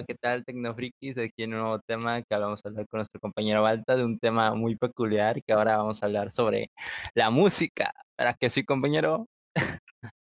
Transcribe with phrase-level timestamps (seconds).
[0.00, 1.18] Hola, ¿qué tal, Tecnofrikis?
[1.18, 4.18] Aquí en un nuevo tema que vamos a hablar con nuestro compañero Balta de un
[4.18, 6.70] tema muy peculiar que ahora vamos a hablar sobre
[7.12, 7.92] la música.
[8.16, 9.28] ¿Para que sí, compañero?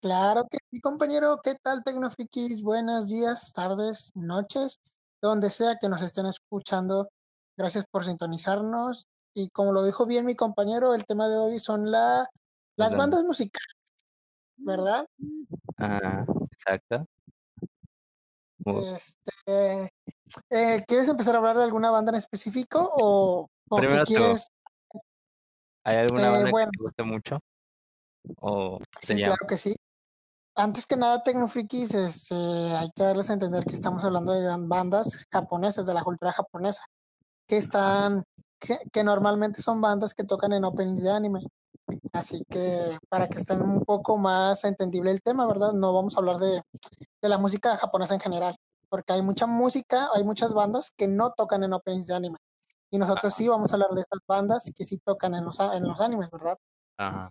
[0.03, 1.41] Claro que sí, compañero.
[1.43, 2.63] ¿Qué tal, Tecnofrikis?
[2.63, 4.79] Buenos días, tardes, noches,
[5.23, 7.09] donde sea que nos estén escuchando.
[7.57, 9.07] Gracias por sintonizarnos.
[9.33, 12.29] Y como lo dijo bien mi compañero, el tema de hoy son la,
[12.77, 13.75] las bandas musicales,
[14.59, 15.07] ¿verdad?
[15.79, 17.07] Ah, exacto.
[18.65, 19.91] Este,
[20.51, 24.47] eh, ¿Quieres empezar a hablar de alguna banda en específico o, o Primero quieres?
[25.85, 26.71] ¿Hay alguna Eh, banda bueno.
[26.73, 27.39] que te guste mucho?
[28.41, 29.75] ¿O Sí, claro que sí.
[30.55, 34.69] Antes que nada, Tecnofrikis, este, hay que darles a entender que estamos hablando de ban-
[34.69, 36.85] bandas japonesas, de la cultura japonesa,
[37.47, 38.23] que están,
[38.61, 41.41] que, que normalmente son bandas que tocan en openings de anime.
[42.13, 45.73] Así que para que estén un poco más entendible el tema, ¿verdad?
[45.73, 46.63] No vamos a hablar de,
[47.21, 48.57] de la música japonesa en general,
[48.89, 52.39] porque hay mucha música, hay muchas bandas que no tocan en openings de anime.
[52.91, 55.83] Y nosotros sí vamos a hablar de estas bandas que sí tocan en los, en
[55.85, 56.57] los animes, ¿verdad?
[56.99, 57.31] Ajá.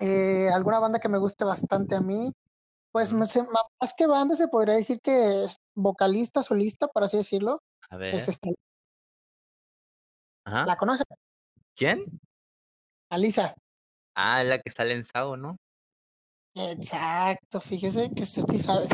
[0.00, 2.32] Eh, alguna banda que me guste bastante a mí,
[2.92, 3.42] pues se-
[3.80, 8.14] más que banda se podría decir que es vocalista, solista, por así decirlo, A ver.
[8.14, 8.50] es esta-
[10.44, 10.66] Ajá.
[10.66, 11.04] ¿La conoce?
[11.74, 12.04] ¿Quién?
[13.10, 13.54] Alisa.
[14.14, 15.56] Ah, es la que sale en Sao, ¿no?
[16.54, 18.86] Exacto, fíjese que usted sí sabe.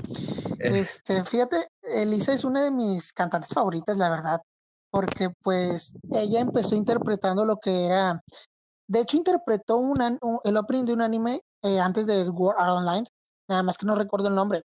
[0.60, 0.80] Eh.
[0.80, 4.40] Este, fíjate, Elisa es una de mis cantantes favoritas, la verdad,
[4.90, 8.20] porque pues ella empezó interpretando lo que era,
[8.86, 9.98] de hecho interpretó un,
[10.44, 13.04] el opening de un anime eh, antes de Sword Art Online,
[13.48, 14.62] nada más que no recuerdo el nombre.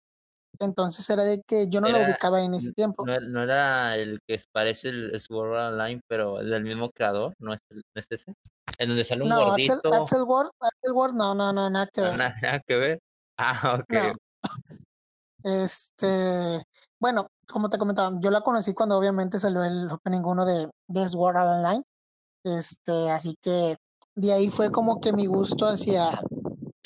[0.61, 3.07] Entonces era de que yo no la Era- ubicaba en ese tiempo.
[3.07, 7.33] No, no era el que parece el Sword Art Online, pero es del mismo creador,
[7.39, 8.35] ¿no es, el- no es ese?
[8.79, 10.03] En donde sale un No, Axel, gordito.
[10.03, 12.17] Axel Ward, Axel Ward, no, no, no, nada que ver.
[12.17, 13.01] nada, nada que ver.
[13.37, 13.93] Ah, ok.
[13.93, 14.13] No.
[15.45, 16.63] Este,
[17.01, 21.09] bueno, como te comentaba, yo la conocí cuando obviamente salió el opening uno de, de
[21.09, 21.83] Sword Art Online.
[22.45, 23.77] Este, así que
[24.15, 26.21] de ahí fue como que mi gusto hacia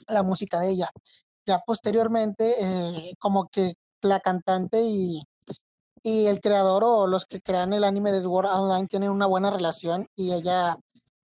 [0.08, 0.90] la música de ella.
[1.46, 5.22] Ya posteriormente, eh, como que la cantante y,
[6.02, 9.50] y el creador o los que crean el anime de Sword Online tienen una buena
[9.50, 10.76] relación y ella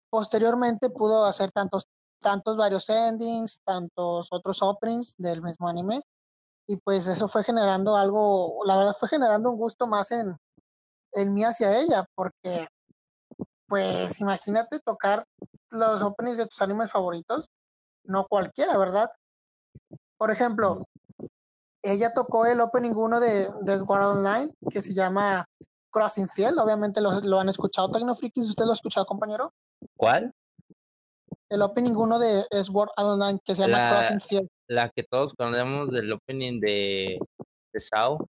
[0.09, 1.87] posteriormente pudo hacer tantos,
[2.19, 6.01] tantos varios endings, tantos otros openings del mismo anime
[6.67, 10.35] y pues eso fue generando algo, la verdad fue generando un gusto más en,
[11.13, 12.67] en mí hacia ella, porque
[13.67, 15.25] pues imagínate tocar
[15.69, 17.49] los openings de tus animes favoritos,
[18.03, 19.09] no cualquiera, ¿verdad?
[20.17, 20.81] Por ejemplo,
[21.83, 25.45] ella tocó el opening 1 de, de Sword Online, que se llama
[25.89, 29.53] Crossing Field, obviamente lo, lo han escuchado, Tecnofrikis, ¿usted lo ha escuchado, compañero?
[29.95, 30.33] ¿Cuál?
[31.49, 34.47] El opening 1 de Sword Art Online, que se llama La- Crossing Field.
[34.69, 37.19] La que todos conocemos del opening de,
[37.73, 38.27] de Sao.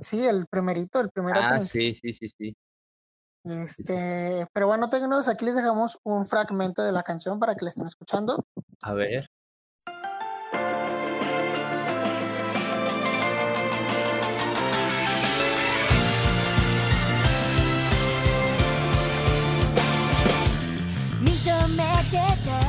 [0.00, 1.66] Sí, el primerito, el primer Ah, opening.
[1.66, 2.56] sí, sí, sí, sí.
[3.44, 7.70] Este, pero bueno, Tecnos, aquí les dejamos un fragmento de la canción para que la
[7.70, 8.44] estén escuchando.
[8.82, 9.30] A ver.「
[22.10, 22.65] paquetes.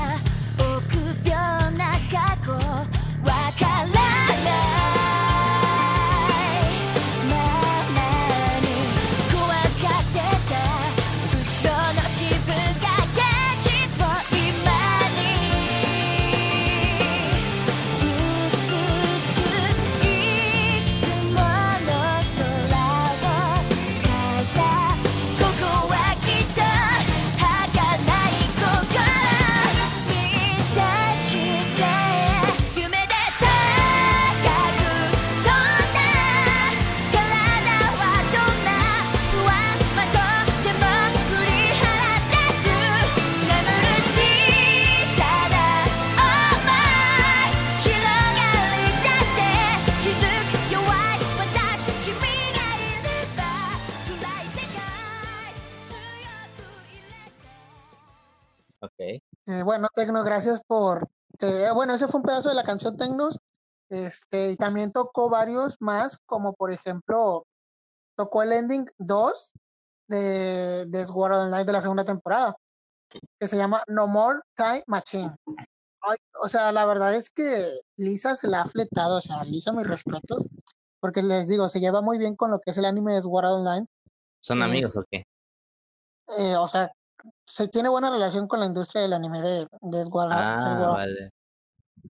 [59.67, 61.08] Bueno, Tecno, gracias por.
[61.41, 63.37] eh, bueno, ese fue un pedazo de la canción Tecnos.
[63.90, 67.46] Este, y también tocó varios más, como por ejemplo,
[68.17, 69.53] tocó el ending 2
[70.09, 72.55] de, de Sword Online de la segunda temporada,
[73.40, 75.35] que se llama No More Time Machine.
[76.02, 79.72] Ay, o sea, la verdad es que Lisa se la ha fletado, o sea, Lisa,
[79.73, 80.46] mis respetos,
[81.02, 83.46] porque les digo, se lleva muy bien con lo que es el anime de Sword
[83.46, 83.85] Online.
[84.41, 85.23] ¿Son Es- amigos o qué?
[86.40, 86.91] eh, o sea,
[87.47, 91.32] se tiene buena relación con la industria del anime de, de Ah, vale.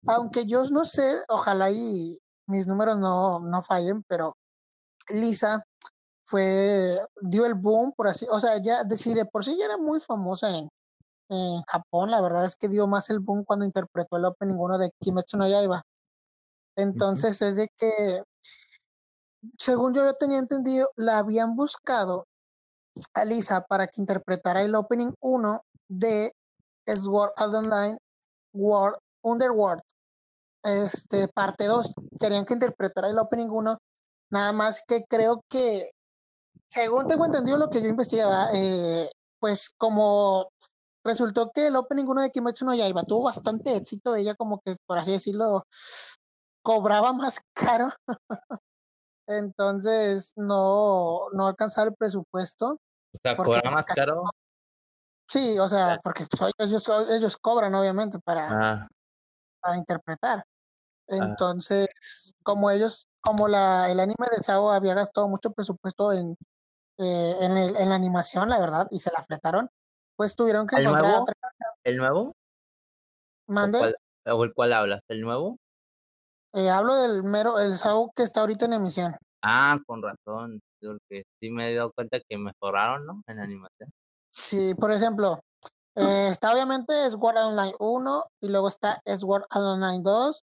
[0.08, 2.18] aunque yo no sé, ojalá y
[2.48, 4.36] mis números no, no fallen, pero
[5.10, 5.64] Lisa
[6.26, 9.66] fue, dio el boom, por así, o sea, ya, de, si de por sí ya
[9.66, 10.68] era muy famosa en,
[11.30, 14.80] en Japón, la verdad es que dio más el boom cuando interpretó el opening uno
[14.80, 15.84] de Kimetsu no Yaiba.
[16.76, 18.24] Entonces es de que,
[19.58, 22.26] según yo tenía entendido, la habían buscado
[23.14, 26.32] a Lisa para que interpretara el opening 1 de
[26.86, 27.98] Sword Art Online
[28.54, 29.82] World Underworld,
[30.64, 31.94] este, parte 2.
[32.20, 33.78] Querían que interpretara el opening 1,
[34.32, 35.92] nada más que creo que,
[36.68, 39.10] según tengo entendido lo que yo investigaba, eh,
[39.40, 40.50] pues como
[41.04, 44.76] resultó que el opening 1 de Kimetsu no Yaiba tuvo bastante éxito, ella como que,
[44.86, 45.64] por así decirlo,
[46.64, 47.90] cobraba más caro.
[49.28, 52.80] Entonces no, no alcanzaba el presupuesto.
[53.18, 54.24] O sea, cobra más caro.
[55.30, 58.88] Sí, o sea, porque pues, ellos, ellos cobran obviamente para, Ah,
[59.62, 60.44] para interpretar.
[61.08, 61.88] Entonces,
[62.44, 66.36] como ellos, como la, el anime de Sao había gastado mucho presupuesto en,
[66.98, 69.70] eh, en, el- en la animación, la verdad, y se la fletaron,
[70.16, 71.22] pues tuvieron que ¿El encontrar nuevo?
[71.22, 71.34] otra
[71.84, 72.22] ¿El nuevo?
[72.30, 72.34] ¿O
[73.48, 73.80] mande.
[73.80, 73.96] cuál,
[74.38, 75.02] o el cual hablas?
[75.08, 75.58] ¿El nuevo?
[76.54, 79.16] Eh, hablo del mero, el Sao que está ahorita en emisión.
[79.42, 80.60] Ah, con razón.
[80.82, 83.24] Porque sí me he dado cuenta que mejoraron, ¿no?
[83.28, 83.92] En la animación.
[84.32, 85.40] Sí, por ejemplo,
[85.96, 90.44] eh, está obviamente Sword Online 1 y luego está Sword Online 2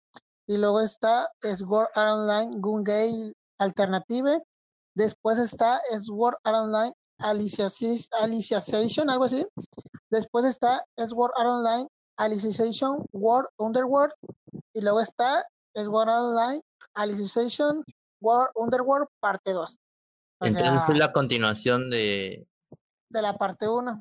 [0.46, 4.42] y luego está Sword Art Online Gungay Alternative.
[4.94, 9.46] Después está Sword Art Online Alicization, algo así.
[10.10, 11.88] Después está Sword Art Online
[12.19, 14.12] Alicization World Underworld
[14.75, 15.44] y luego está
[15.75, 16.60] Sword Art Online
[16.94, 17.82] Alicization
[18.20, 19.78] World Underworld parte 2.
[20.40, 22.46] O Entonces sea, es la continuación de.
[23.08, 24.00] de la parte 1.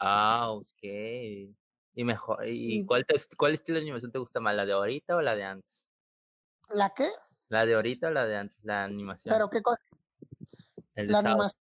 [0.00, 0.82] Ah, ok.
[0.82, 2.46] Y mejor.
[2.46, 4.54] ¿Y cuál, te- cuál estilo de animación te gusta más?
[4.54, 5.88] ¿La de ahorita o la de antes?
[6.72, 7.08] ¿La qué?
[7.48, 8.56] ¿La de ahorita o la de antes?
[8.62, 9.32] La animación.
[9.34, 9.82] Pero qué cosa,
[10.94, 11.30] el de la Sao.
[11.32, 11.60] animación.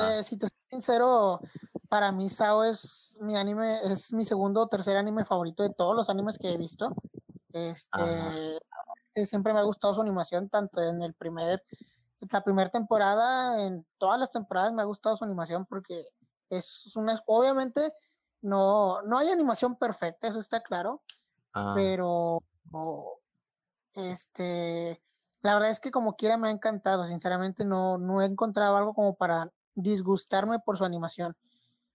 [0.00, 1.40] Eh, si te soy sincero,
[1.88, 5.94] para mí Sao es mi anime, es mi segundo o tercer anime favorito de todos
[5.96, 6.92] los animes que he visto.
[7.52, 8.34] Este, Ajá.
[9.14, 11.62] que siempre me ha gustado su animación, tanto en el primer,
[12.32, 16.04] la primera temporada, en todas las temporadas me ha gustado su animación porque
[16.50, 17.92] es una, obviamente
[18.40, 21.02] no, no hay animación perfecta, eso está claro,
[21.52, 22.42] Ah, pero
[22.72, 23.20] o,
[23.94, 25.02] este,
[25.42, 28.94] la verdad es que como quiera me ha encantado, sinceramente no, no he encontrado algo
[28.94, 31.36] como para disgustarme por su animación.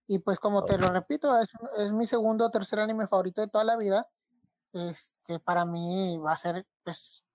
[0.05, 3.47] Y pues como te lo repito, es, es mi segundo o tercer anime favorito de
[3.47, 4.05] toda la vida.
[4.73, 7.25] Este, para mí va a ser pues,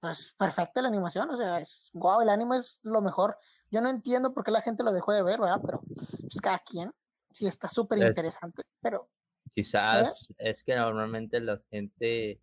[0.00, 3.38] pues perfecta la animación, o sea, es wow, el anime es lo mejor.
[3.70, 5.60] Yo no entiendo por qué la gente lo dejó de ver, ¿verdad?
[5.64, 6.92] Pero pues cada quien,
[7.30, 9.08] sí está súper Es- interesante, pero
[9.50, 12.40] quizás es que normalmente la gente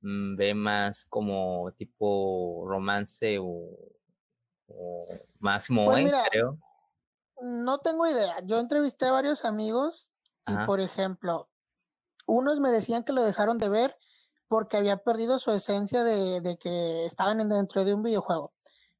[0.00, 3.70] mm, ve más como tipo romance o,
[4.68, 5.06] o
[5.40, 6.58] más moe, Pues mira, creo.
[7.40, 8.40] No tengo idea.
[8.44, 10.12] Yo entrevisté a varios amigos
[10.46, 10.66] y, Ajá.
[10.66, 11.48] por ejemplo,
[12.26, 13.96] unos me decían que lo dejaron de ver
[14.54, 18.52] porque había perdido su esencia de, que estaban en- dentro de un videojuego,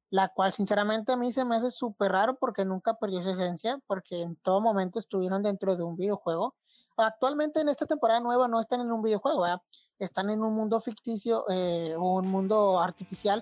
[0.09, 3.79] la cual sinceramente a mí se me hace súper raro porque nunca perdió su esencia,
[3.87, 6.55] porque en todo momento estuvieron dentro de un videojuego.
[6.97, 9.61] Actualmente en esta temporada nueva no están en un videojuego, ¿verdad?
[9.97, 13.41] están en un mundo ficticio eh, o un mundo artificial,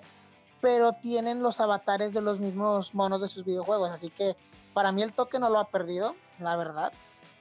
[0.60, 4.36] pero tienen los avatares de los mismos monos de sus videojuegos, así que
[4.72, 6.92] para mí el toque no lo ha perdido, la verdad.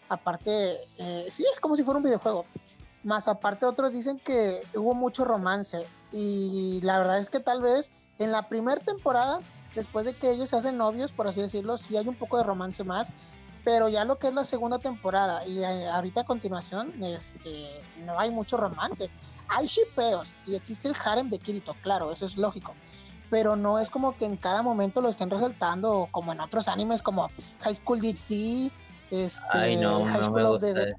[0.09, 2.45] Aparte, eh, sí, es como si fuera un videojuego.
[3.03, 5.85] Más aparte, otros dicen que hubo mucho romance.
[6.11, 9.39] Y la verdad es que tal vez en la primera temporada,
[9.75, 12.43] después de que ellos se hacen novios, por así decirlo, sí hay un poco de
[12.43, 13.11] romance más.
[13.65, 17.69] Pero ya lo que es la segunda temporada y eh, ahorita a continuación, este,
[18.05, 19.09] no hay mucho romance.
[19.47, 22.73] Hay shipeos y existe el harem de Kirito, claro, eso es lógico
[23.33, 27.01] pero no es como que en cada momento lo estén resaltando como en otros animes
[27.01, 27.31] como
[27.61, 28.71] High School DxD,
[29.09, 30.93] este, Ay, no, High no School of the.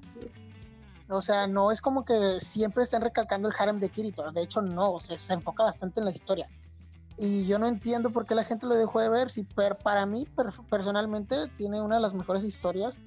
[1.08, 4.30] O sea, no es como que siempre estén recalcando el harem de Kirito.
[4.32, 6.49] De hecho, no, se, se enfoca bastante en la historia.
[7.18, 9.30] Y yo no entiendo por qué la gente lo dejó de ver.
[9.30, 13.00] Si per- para mí, per- personalmente, tiene una de las mejores historias.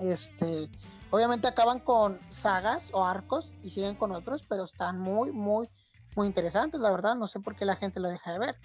[0.00, 0.68] Este,
[1.10, 5.70] obviamente acaban con sagas o arcos y siguen con otros, pero están muy, muy,
[6.16, 7.14] muy interesantes, la verdad.
[7.14, 8.56] No sé por qué la gente lo deja de ver.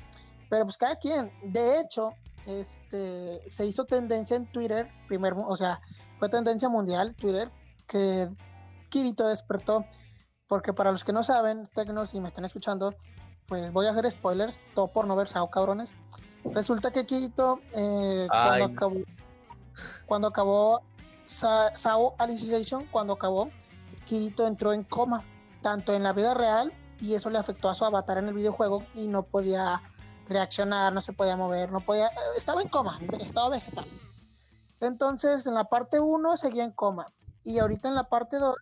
[0.50, 1.32] Pero pues cada quien.
[1.44, 2.14] De hecho,
[2.48, 5.80] este, se hizo tendencia en Twitter, primer, o sea,
[6.20, 7.50] fue tendencia mundial Twitter,
[7.88, 8.28] que
[8.92, 9.86] Kirito despertó.
[10.48, 12.94] Porque para los que no saben, Tecnos, y me están escuchando,
[13.48, 15.96] pues voy a hacer spoilers, todo por no ver Sao, cabrones.
[16.44, 18.96] Resulta que Kirito, eh, cuando acabó,
[20.06, 20.82] cuando acabó
[21.26, 23.50] Sa- Sao Alicization, cuando acabó,
[24.06, 25.24] Kirito entró en coma,
[25.62, 28.84] tanto en la vida real, y eso le afectó a su avatar en el videojuego
[28.94, 29.82] y no podía
[30.28, 33.88] reaccionar, no se podía mover, no podía, estaba en coma, estaba vegetal.
[34.82, 37.06] Entonces, en la parte 1 seguía en coma.
[37.44, 38.56] Y ahorita en la parte 2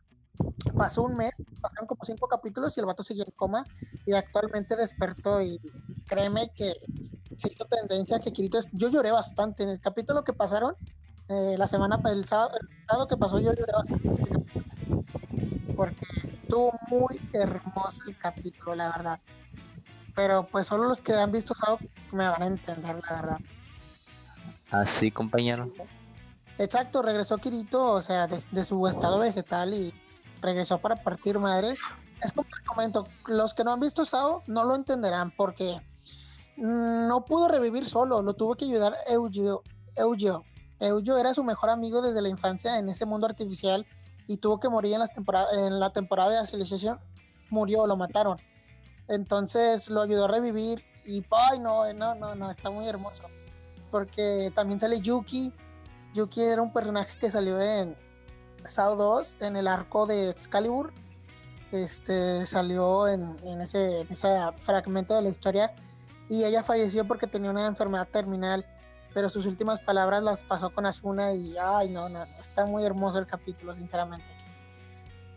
[0.77, 3.65] pasó un mes, pasaron como cinco capítulos y el vato seguía en coma
[4.05, 5.60] y actualmente despertó y
[6.08, 6.74] créeme que
[7.38, 8.67] se hizo tendencia que Kirito es...
[8.72, 10.75] Yo lloré bastante en el capítulo que pasaron
[11.27, 14.10] eh, la semana, el sábado, el sábado que pasó yo lloré bastante
[15.75, 19.19] porque estuvo muy hermoso el capítulo, la verdad.
[20.13, 21.79] Pero pues solo los que han visto Sao
[22.12, 23.38] me van a entender, la verdad.
[24.69, 25.72] Así, compañero.
[26.58, 29.93] Exacto, regresó Kirito, o sea, de, de su estado vegetal y
[30.41, 31.79] regresó para partir madres.
[32.22, 35.81] Es como te comento, los que no han visto Sao no lo entenderán porque
[36.58, 39.63] mm, no pudo revivir solo, lo tuvo que ayudar Eugeo.
[39.96, 40.46] Eugeo.
[41.17, 43.86] Era su mejor amigo desde la infancia en ese mundo artificial
[44.27, 45.10] y tuvo que morir en, las
[45.53, 47.00] en la temporada de Aceleración.
[47.50, 48.38] Murió, lo mataron.
[49.08, 53.24] Entonces lo ayudó a revivir y ay no, no, no, no, está muy hermoso.
[53.91, 55.51] Porque también sale Yuki.
[56.13, 57.98] Yuki era un personaje que salió en
[58.66, 60.94] Sao 2, en el arco de Excalibur.
[61.72, 65.74] Este salió en, en ese, en ese fragmento de la historia.
[66.30, 68.66] Y ella falleció porque tenía una enfermedad terminal.
[69.13, 73.18] Pero sus últimas palabras las pasó con Asuna y ay no, no, está muy hermoso
[73.18, 74.28] el capítulo, sinceramente.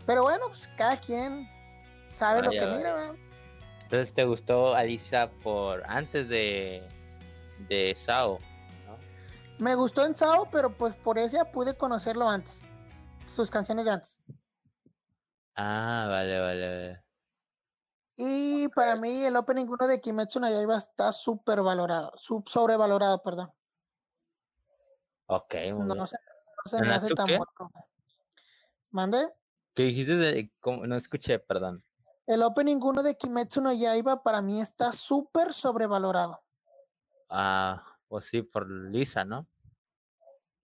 [0.05, 1.49] Pero bueno, pues cada quien
[2.11, 3.14] sabe lo que mira, ¿verdad?
[3.85, 6.87] Entonces, ¿te gustó Alicia por antes de,
[7.69, 8.38] de Sao?
[8.87, 8.97] ¿no?
[9.59, 12.67] Me gustó en Sao, pero pues por ella pude conocerlo antes.
[13.26, 14.23] Sus canciones de antes.
[15.55, 17.05] Ah, vale, vale, vale.
[18.17, 23.23] Y para mí el opening 1 de Kimetsu no Yaiba está súper valorado, sub sobrevalorado,
[23.23, 23.50] perdón.
[25.26, 26.07] Ok, muy No, bien.
[26.07, 27.38] se, no se me hace tan ¿Natsuke?
[27.38, 27.73] bueno.
[28.91, 29.33] ¿Mande?
[29.75, 30.87] ¿Qué dijiste de cómo?
[30.87, 31.83] No escuché, perdón.
[32.26, 36.43] El opening 1 de Kimetsu no Yaiba para mí está súper sobrevalorado.
[37.31, 39.47] Ah, pues sí, por Lisa, ¿no?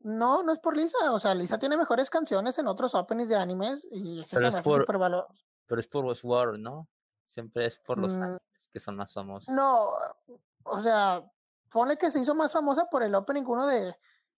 [0.01, 3.37] No, no es por Lisa, o sea, Lisa tiene mejores canciones en otros openings de
[3.37, 5.29] animes y ese Pero se es me hace por- súper valorado.
[5.67, 6.89] Pero es por War, ¿no?
[7.27, 8.23] Siempre es por los Mm.
[8.23, 9.53] animes que son más famosos.
[9.55, 9.89] No,
[10.65, 11.23] o sea,
[11.71, 13.95] ponle que se hizo más famosa por el opening 1 de,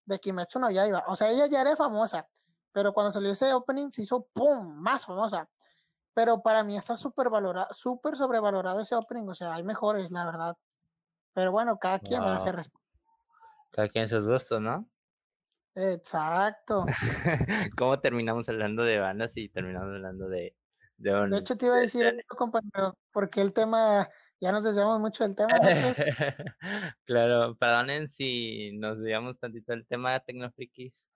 [0.06, 1.04] de Kimetsu no Yaiba.
[1.08, 2.26] O sea, ella ya era famosa,
[2.72, 4.74] pero cuando salió ese opening se hizo ¡pum!
[4.80, 5.48] más famosa.
[6.14, 9.28] Pero para mí está súper valorado, súper sobrevalorado ese opening.
[9.28, 10.56] O sea, hay mejores, la verdad.
[11.32, 12.58] Pero bueno, cada quien va a hacer
[13.70, 14.88] Cada quien sus gustos, ¿no?
[15.74, 16.84] Exacto.
[17.78, 20.56] ¿Cómo terminamos hablando de bandas y terminamos hablando de,
[20.96, 21.30] de un...
[21.30, 24.08] De hecho, te iba a de- decir compañero, porque el tema,
[24.40, 25.58] ya nos desviamos mucho del tema.
[25.58, 26.06] nosotros.
[27.04, 31.08] claro, perdonen si nos desviamos tantito del tema de Tecnofrikis.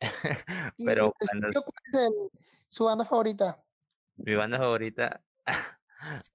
[0.84, 2.10] Pero suyo, ¿cuál es
[2.68, 3.62] su banda favorita?
[4.16, 5.22] mi banda favorita,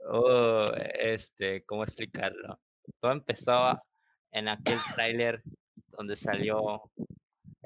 [0.09, 0.65] oh,
[0.99, 2.59] este, ¿cómo explicarlo?
[2.99, 3.81] Todo empezó
[4.31, 5.41] en aquel tráiler
[5.89, 6.91] donde salió,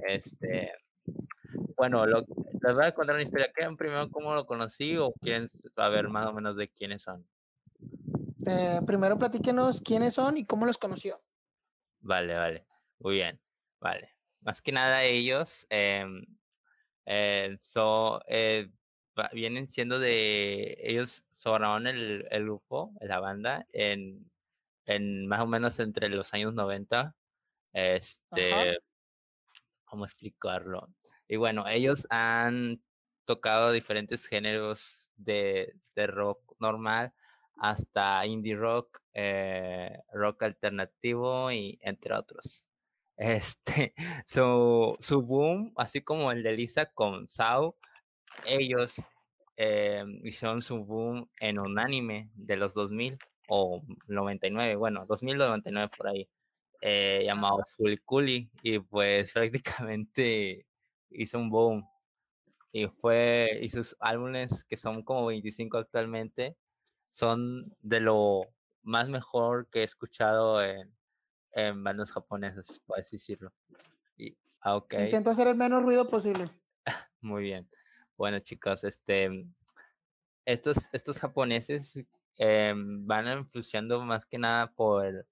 [0.07, 0.73] este,
[1.75, 3.51] bueno, lo, les voy a contar una historia.
[3.53, 7.27] ¿Quieren primero cómo lo conocí o quieren saber más o menos de quiénes son?
[8.45, 11.15] Eh, primero platíquenos quiénes son y cómo los conoció.
[11.99, 12.65] Vale, vale,
[12.99, 13.39] muy bien,
[13.79, 14.15] vale.
[14.41, 16.25] Más que nada ellos em,
[17.05, 18.71] eh, so- eh,
[19.33, 24.31] vienen siendo de, ellos formaron el, el grupo, la banda, en,
[24.87, 27.15] en más o menos entre los años 90.
[27.73, 28.77] Este,
[29.91, 30.87] ¿cómo explicarlo?
[31.27, 32.81] Y bueno, ellos han
[33.25, 37.13] tocado diferentes géneros de, de rock normal
[37.57, 42.65] hasta indie rock, eh, rock alternativo y entre otros.
[43.17, 43.93] Este,
[44.25, 47.75] su, su boom, así como el de Lisa con Sao,
[48.47, 48.95] ellos
[49.57, 55.47] eh, hicieron su boom en un anime de los 2000 o 99, bueno, 2000 o
[55.49, 56.27] 99 por ahí,
[56.81, 57.93] eh, llamado Full
[58.63, 60.65] y pues prácticamente
[61.11, 61.87] hizo un boom
[62.71, 66.57] y fue y sus álbumes que son como 25 actualmente
[67.11, 68.47] son de lo
[68.83, 70.91] más mejor que he escuchado en,
[71.51, 73.53] en bandas japonesas, por así decirlo.
[74.17, 76.45] Y, ah, ok, Intento hacer el menos ruido posible.
[77.21, 77.69] muy bien.
[78.17, 79.45] Bueno, chicos, este,
[80.45, 81.99] estos, estos japoneses
[82.37, 85.25] em, van influenciando más que nada por el-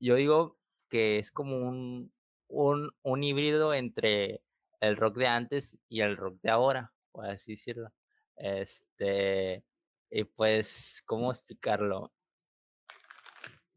[0.00, 2.12] yo digo que es como un,
[2.48, 4.42] un, un híbrido entre
[4.80, 7.92] el rock de antes y el rock de ahora, por así decirlo.
[8.36, 9.64] Este,
[10.10, 12.12] y pues, ¿cómo explicarlo?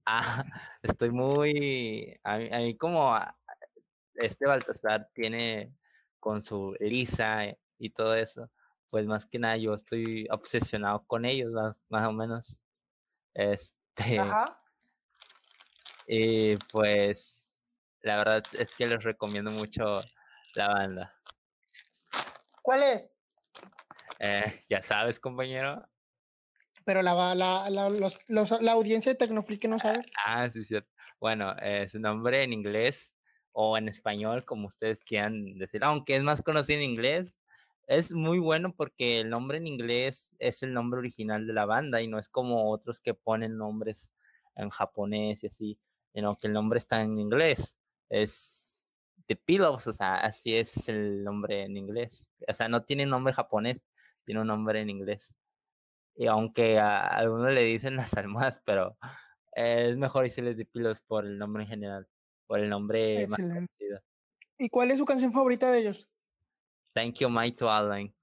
[0.06, 0.44] Ah,
[0.84, 3.38] estoy muy, a mí, como a-
[4.16, 5.74] este Baltasar tiene
[6.20, 8.51] con su Lisa eh, y todo eso,
[8.90, 12.58] pues más que nada yo estoy obsesionado con ellos, más, más o menos.
[13.34, 14.61] Este, Ajá.
[16.13, 17.41] Y pues,
[18.01, 20.01] la verdad es que les recomiendo mucho
[20.56, 21.15] la banda.
[22.62, 23.13] ¿Cuál es?
[24.20, 25.88] Eh, ya sabes, compañero.
[26.84, 30.01] Pero la, la, la, los- los- la audiencia de Tecnofreak que no sabe.
[30.25, 30.89] Ah, sí, cierto.
[31.22, 33.15] Bueno, eh, su nombre en inglés
[33.53, 37.38] o en español, como ustedes quieran decir, aunque es más conocido en inglés,
[37.88, 42.01] es muy bueno porque el nombre en inglés es el nombre original de la banda
[42.01, 44.12] y no es como otros que ponen nombres
[44.58, 45.80] en japonés y así,
[46.13, 47.77] sino que el nombre está en inglés.
[48.10, 48.91] Es
[49.27, 52.27] The Pillows, o sea, así es el nombre en inglés.
[52.48, 53.84] O sea, no tiene nombre japonés,
[54.25, 55.34] tiene un nombre en inglés.
[56.15, 58.98] Y aunque a algunos le dicen las almohadas, pero
[59.56, 62.08] eh, es mejor decirles The Pillows por el nombre en general,
[62.48, 63.74] por el nombre más Excelente.
[63.77, 64.01] conocido.
[64.58, 66.08] ¿Y cuál es su canción favorita de ellos?
[66.94, 68.13] Thank you, my to Alan.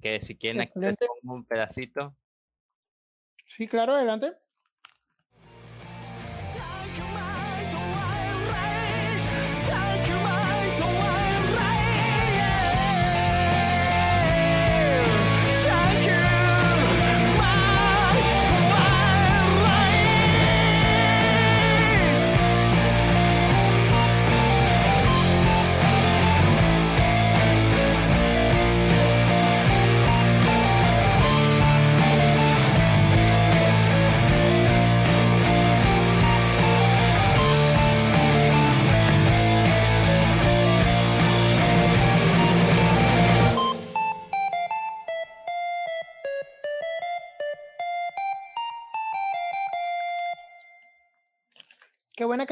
[0.00, 2.16] Que si quieren aquí les pongo un pedacito.
[3.46, 4.36] Sí, claro, adelante.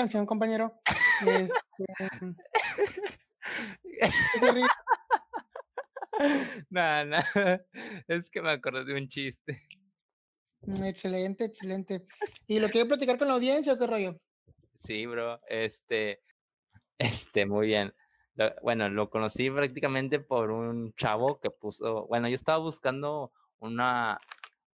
[0.00, 0.80] Canción, compañero.
[1.26, 1.84] Este.
[6.70, 7.64] Nada, nada.
[8.08, 9.62] Es que me acordé de un chiste.
[10.62, 12.06] Mm, Excelente, excelente.
[12.46, 14.20] ¿Y lo quiere platicar con la audiencia o qué rollo?
[14.74, 15.40] Sí, bro.
[15.46, 16.22] Este,
[16.98, 17.92] este, muy bien.
[18.34, 24.18] Lo- bueno, lo conocí prácticamente por un chavo que puso, bueno, yo estaba buscando una,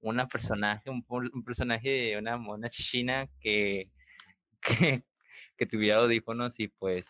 [0.00, 1.04] una personaje, un,
[1.44, 3.90] personaje, una mona china que,
[4.60, 5.04] que,
[5.56, 7.08] que tuviera audífonos y pues,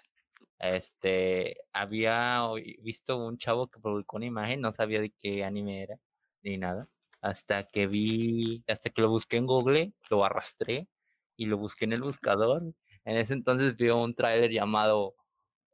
[0.58, 2.42] este, había
[2.82, 5.96] visto un chavo que publicó una imagen, no sabía de qué anime era,
[6.42, 6.88] ni nada,
[7.20, 10.88] hasta que vi, hasta que lo busqué en Google, lo arrastré
[11.36, 12.62] y lo busqué en el buscador.
[13.04, 15.14] En ese entonces vi un tráiler llamado,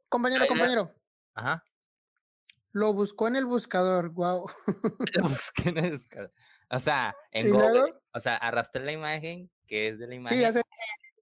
[0.09, 0.57] Compañero, Trailer.
[0.77, 0.95] compañero.
[1.33, 1.63] ajá,
[2.71, 4.45] Lo buscó en el buscador, wow.
[5.13, 6.33] lo busqué en el buscador.
[6.69, 10.37] O sea, en ¿Y Google, o sea, arrastré la imagen, que es de la imagen,
[10.37, 10.61] Sí, ya sé.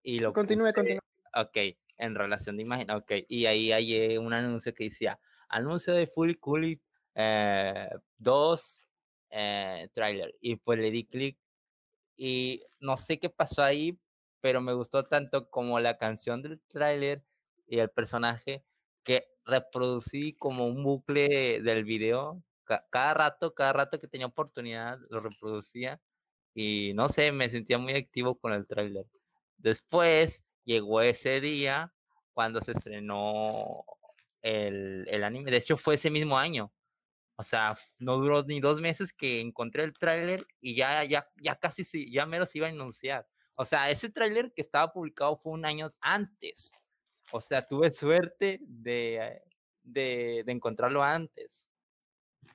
[0.04, 1.00] y lo Continúe, continúe.
[1.34, 1.58] Ok,
[1.98, 6.36] en relación de imagen, ok, y ahí hallé un anuncio que decía, anuncio de Fully
[6.36, 6.82] Cooley
[7.16, 8.82] eh, 2
[9.30, 11.38] eh, trailer, y pues le di clic,
[12.16, 14.00] y no sé qué pasó ahí,
[14.42, 17.24] pero me gustó tanto como la canción del tráiler
[17.68, 18.66] y el personaje
[19.04, 22.44] que reproducí como un bucle del video.
[22.64, 26.02] ca- Cada rato, cada rato que tenía oportunidad, lo reproducía
[26.54, 29.06] y no sé, me sentía muy activo con el tráiler.
[29.58, 31.94] Después llegó ese día
[32.34, 33.84] cuando se estrenó
[34.42, 35.52] el, el anime.
[35.52, 36.72] De hecho, fue ese mismo año.
[37.36, 41.56] O sea, no duró ni dos meses que encontré el tráiler y ya, ya, ya
[41.56, 43.28] casi, ya mero se iba a anunciar.
[43.58, 46.74] O sea, ese tráiler que estaba publicado fue un año antes.
[47.32, 49.42] O sea, tuve suerte de,
[49.84, 51.68] de, de encontrarlo antes.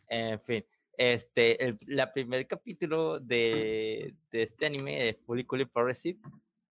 [0.09, 0.64] En fin,
[0.97, 1.79] este, el
[2.14, 6.19] primer capítulo de, de este anime de Fully Cooley Progressive,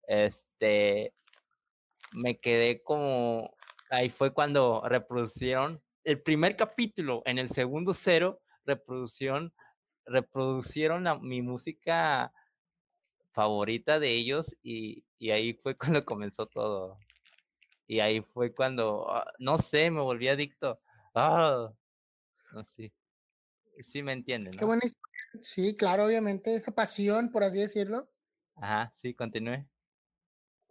[0.07, 1.15] este,
[2.15, 3.55] me quedé como,
[3.91, 9.53] ahí fue cuando reproducieron el primer capítulo, en el segundo cero, reproducción,
[10.05, 12.33] reproducieron la- mi música
[13.33, 16.99] favorita de ellos y, y ahí fue cuando comenzó todo.
[17.87, 20.81] Y ahí fue cuando, ah, no sé, me volví adicto.
[21.15, 21.73] Ah,
[22.53, 22.93] no sé.
[23.83, 24.67] Sí me entienden, Qué ¿no?
[24.69, 25.19] buena historia.
[25.43, 28.09] Sí, claro, obviamente, esa pasión, por así decirlo.
[28.57, 29.67] Ajá, sí, continúe.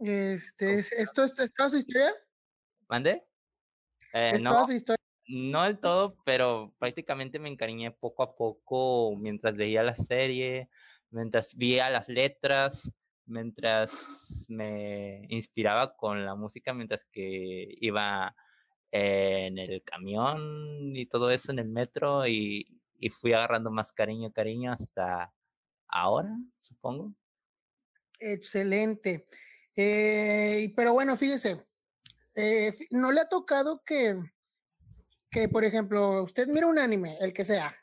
[0.03, 2.11] Este, es, ¿esto, es, ¿es toda su historia?
[2.89, 3.23] ¿Mande?
[4.13, 4.97] Eh, ¿Es no, toda su historia?
[5.27, 10.69] no del todo, pero prácticamente me encariñé poco a poco mientras veía la serie,
[11.09, 12.91] mientras veía las letras,
[13.25, 13.91] mientras
[14.49, 18.35] me inspiraba con la música, mientras que iba
[18.91, 24.31] en el camión y todo eso en el metro y, y fui agarrando más cariño,
[24.33, 25.33] cariño hasta
[25.87, 27.13] ahora, supongo.
[28.19, 29.25] Excelente.
[29.75, 31.65] Eh, pero bueno, fíjese,
[32.35, 34.17] eh, ¿no le ha tocado que,
[35.31, 37.75] que, por ejemplo, usted mira un anime, el que sea,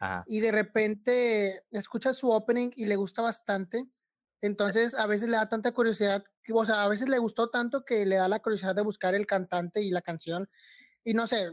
[0.00, 0.24] Ajá.
[0.26, 3.86] y de repente escucha su opening y le gusta bastante,
[4.42, 8.04] Entonces, a veces le da tanta curiosidad, o sea, a veces le gustó tanto que
[8.06, 10.48] le da la curiosidad de buscar el cantante y la canción.
[11.04, 11.52] Y no sé,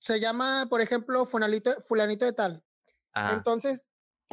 [0.00, 2.64] se llama, por ejemplo, Fulanito, Fulanito de Tal.
[3.12, 3.34] Ajá.
[3.36, 3.84] Entonces,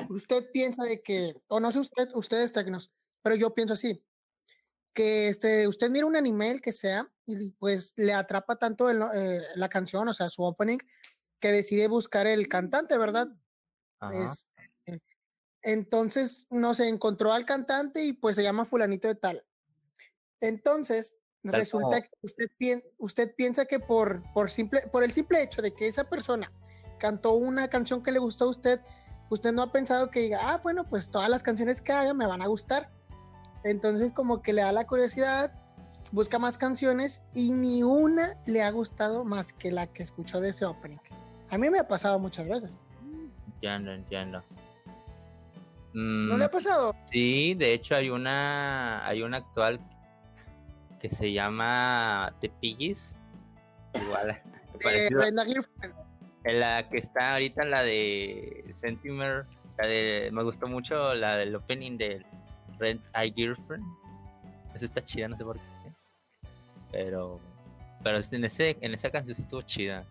[0.10, 4.07] usted piensa de que, o no sé usted, ustedes técnicos, pero yo pienso así,
[4.98, 9.00] que este, usted mira un anime, el que sea, y pues le atrapa tanto el
[9.14, 10.80] eh, la canción, o sea, su opening,
[11.40, 13.28] que decide buscar el cantante, ¿verdad?
[14.12, 14.50] Es,
[14.88, 14.98] eh,
[15.62, 19.46] entonces, no sé, encontró al cantante y pues se llama fulanito de tal.
[20.42, 25.44] Entonces, Tal resulta como- que usted, usted piensa que por, por, simple, por el simple
[25.44, 26.52] hecho de que esa persona
[26.98, 28.82] cantó una canción que le gustó a usted,
[29.30, 32.26] usted no ha pensado que diga, ah, bueno, pues todas las canciones que haga me
[32.26, 32.97] van a gustar.
[33.68, 35.52] Entonces, como que le da la curiosidad,
[36.12, 40.50] busca más canciones y ni una le ha gustado más que la que escuchó de
[40.50, 40.98] ese opening.
[41.50, 42.80] A mí me ha pasado muchas veces.
[43.54, 44.44] Entiendo, entiendo.
[45.94, 46.94] ¿No le ha Mm, pasado?
[47.12, 49.80] sí, de hecho hay una, hay una actual
[51.00, 53.16] que se llama The Piggies.
[53.94, 54.42] Igual.
[56.44, 59.46] En la que está ahorita la de Sentimer,
[59.80, 62.26] la de, me gustó mucho la del opening de
[62.80, 63.84] Rent Eye Girlfriend.
[64.74, 65.92] Esa está chida, no sé por qué.
[66.92, 67.40] Pero,
[68.04, 70.06] pero en ese, en esa canción estuvo chida.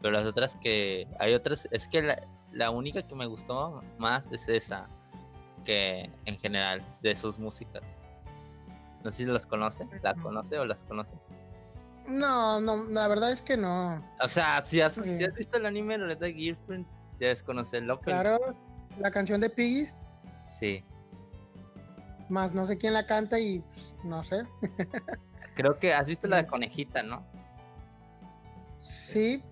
[0.00, 2.22] Pero las otras que, hay otras, es que la,
[2.52, 4.86] la única que me gustó más es esa,
[5.64, 7.82] que en general, de sus músicas.
[9.04, 11.12] No sé si los conoce, ¿la conoce o las conoce?
[12.08, 14.04] No, no, la verdad es que no.
[14.20, 15.24] O sea, si has, si Sí.
[15.24, 16.86] has visto el anime Eye Girlfriend,
[17.18, 18.20] debes conocer el opening.
[18.20, 18.56] Claro,
[18.98, 19.96] la canción de Piggies,
[20.58, 20.84] Sí.
[22.32, 24.42] Más no sé quién la canta y pues, no sé.
[25.54, 27.24] Creo que has visto la de conejita, ¿no?
[28.80, 29.42] Sí,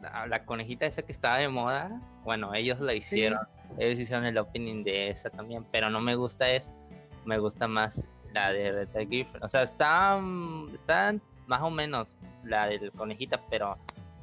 [0.00, 2.00] La, la conejita esa que estaba de moda.
[2.24, 3.38] Bueno, ellos la hicieron.
[3.78, 5.64] Ellos hicieron el opening de esa también.
[5.70, 6.72] Pero no me gusta esa.
[7.24, 9.44] Me gusta más la de Red Girlfriend.
[9.44, 10.20] O sea, está,
[10.74, 11.14] está
[11.46, 13.40] más o menos la del conejita.
[13.48, 13.78] Pero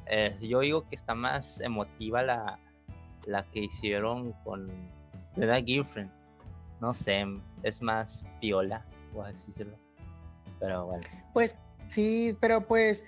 [0.06, 2.58] eh, yo digo que está más emotiva la,
[3.26, 4.68] la que hicieron con
[5.36, 6.10] Red Girlfriend.
[6.80, 7.24] No sé,
[7.68, 8.84] es más piola.
[9.14, 9.76] O así decirlo.
[10.60, 11.02] Pero bueno.
[11.34, 11.56] pues
[11.88, 13.04] sí, pero pues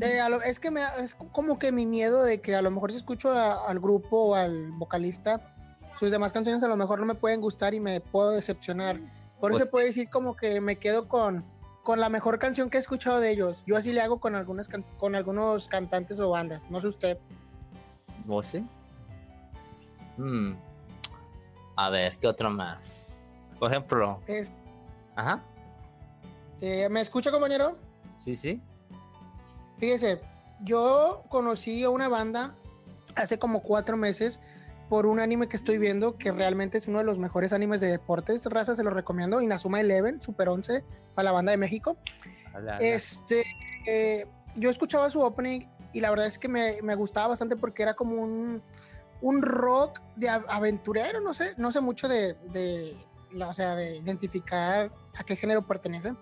[0.00, 2.70] eh, a lo- es que me es como que mi miedo de que a lo
[2.70, 5.52] mejor si escucho a- al grupo o al vocalista,
[5.94, 8.96] sus demás canciones a lo mejor no me pueden gustar y me puedo decepcionar.
[9.40, 11.44] Por eso Pues- se puede decir como que me quedo con,
[11.82, 13.64] con la mejor canción que he escuchado de ellos.
[13.66, 16.70] Yo así le hago con algunas con algunos cantantes o bandas.
[16.70, 17.18] No sé usted.
[18.26, 18.64] ¿Vos sí?
[20.16, 20.54] Hmm.
[21.76, 23.11] A ver, ¿qué otro más?
[23.62, 24.52] Por ejemplo, Es-
[25.14, 25.40] ajá,
[26.60, 27.76] eh, ¿Me escucha, compañero?
[28.16, 28.60] sí, sí.
[29.76, 30.20] Fíjese,
[30.64, 32.56] yo conocí a una banda
[33.14, 34.40] hace como cuatro meses
[34.88, 37.86] por un anime que estoy viendo que realmente es uno de los mejores animes de
[37.86, 38.44] deportes.
[38.46, 39.40] Raza, se lo recomiendo.
[39.40, 41.96] Inazuma Eleven, Super 11, para la banda de México.
[42.80, 43.44] Este,
[43.86, 47.84] eh, yo escuchaba su opening y la verdad es que me, me gustaba bastante porque
[47.84, 48.60] era como un,
[49.20, 52.96] un rock de aventurero, no sé, no sé mucho de, de
[53.32, 56.14] la- o sea, de identificar a qué género pertenece,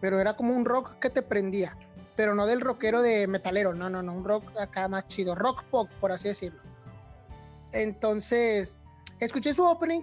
[0.00, 1.76] pero era como un rock que te prendía,
[2.16, 5.64] pero no del rockero de metalero, no, no, no, un rock acá más chido, rock
[5.64, 6.60] pop, por así decirlo.
[7.72, 8.78] Entonces,
[9.20, 10.02] escuché su opening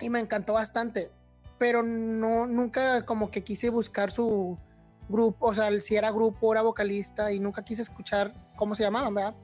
[0.00, 1.10] y me encantó bastante,
[1.58, 4.58] pero no, nunca como que quise buscar su,
[5.08, 9.14] grupo, o sea, si era grupo, era vocalista y nunca quise escuchar cómo se llamaban,
[9.14, 9.34] ¿verdad?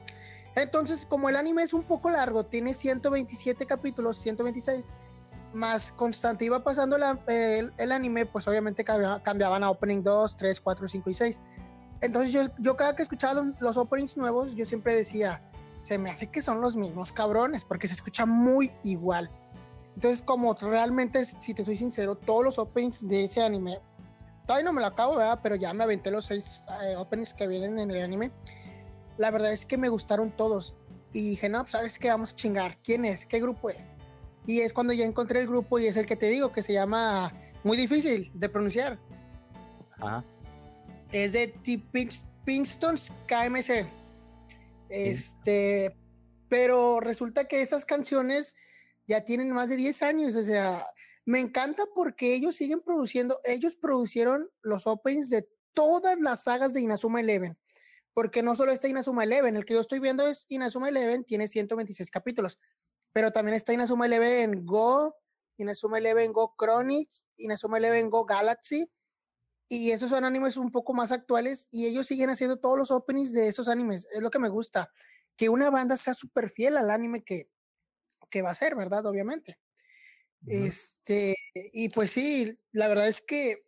[0.55, 4.91] Entonces, como el anime es un poco largo, tiene 127 capítulos, 126,
[5.55, 10.89] más constante iba pasando el, anime, pues obviamente cambia- cambiaban a opening 2, 3, 4,
[10.89, 11.41] 5 y 6.
[12.01, 15.43] Entonces yo, yo cada que escuchaba los, openings nuevos, yo siempre decía,
[15.81, 19.31] se me hace que son los mismos cabrones, porque se escucha muy igual.
[19.95, 23.81] Entonces, como realmente, si te soy sincero, todos los openings de ese anime
[24.47, 25.41] todavía no me lo acabo, ¿verdad?
[25.43, 28.31] Pero ya me aventé los seis eh, openings que vienen en el anime.
[29.17, 30.77] La verdad es que me gustaron todos.
[31.13, 32.09] Y dije, no, pues, ¿sabes qué?
[32.09, 32.79] Vamos a chingar.
[32.83, 33.27] ¿Quién es?
[33.27, 33.91] ¿Qué grupo es?
[34.47, 36.73] Y es cuando ya encontré el grupo y es el que te digo, que se
[36.73, 38.99] llama, muy difícil de pronunciar.
[39.93, 40.25] Ajá.
[41.13, 41.81] Es de T.
[42.45, 43.87] Pinstons KMC.
[44.89, 45.97] Este,
[46.49, 48.55] pero resulta que esas canciones
[49.07, 50.87] ya tienen más de 10 años, o sea,
[51.25, 56.81] me encanta porque ellos siguen produciendo, ellos producieron los openings de todas las sagas de
[56.81, 57.57] Inazuma Eleven,
[58.13, 61.49] porque no solo está Inazuma Eleven, el que yo estoy viendo es Inazuma Eleven, tiene
[61.49, 62.59] 126 capítulos,
[63.13, 65.15] pero también está Inazuma Eleven Go,
[65.59, 68.91] Inazuma Eleven Go Chronix, Inazuma Eleven Go Galaxy,
[69.69, 73.33] y esos son animes un poco más actuales y ellos siguen haciendo todos los openings
[73.33, 74.91] de esos animes, es lo que me gusta,
[75.37, 77.49] que una banda sea súper fiel al anime que,
[78.29, 79.07] que va a ser, ¿verdad?
[79.07, 79.59] Obviamente.
[80.47, 83.65] Este, y pues sí, la verdad es que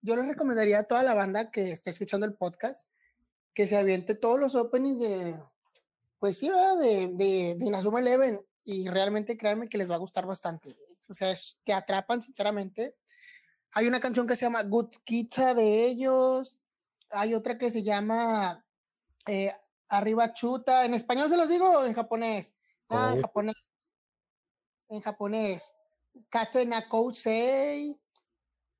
[0.00, 2.88] yo les recomendaría a toda la banda que esté escuchando el podcast
[3.52, 5.40] que se aviente todos los openings de,
[6.18, 6.78] pues sí, ¿verdad?
[6.78, 10.76] De, de, de Inazuma Eleven y realmente créanme que les va a gustar bastante.
[11.08, 12.96] O sea, es- te atrapan sinceramente.
[13.72, 16.58] Hay una canción que se llama Good Kita de ellos,
[17.10, 18.64] hay otra que se llama
[19.26, 19.52] eh,
[19.88, 20.84] Arriba Chuta.
[20.84, 22.54] ¿En español se los digo o en japonés?
[22.88, 23.56] Ah, en japonés.
[24.88, 25.76] En japonés.
[26.28, 27.96] Kate Nakousei,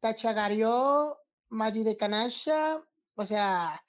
[0.01, 1.19] Tachagario,
[1.49, 2.83] Maji de Kanasha.
[3.15, 3.83] O sea,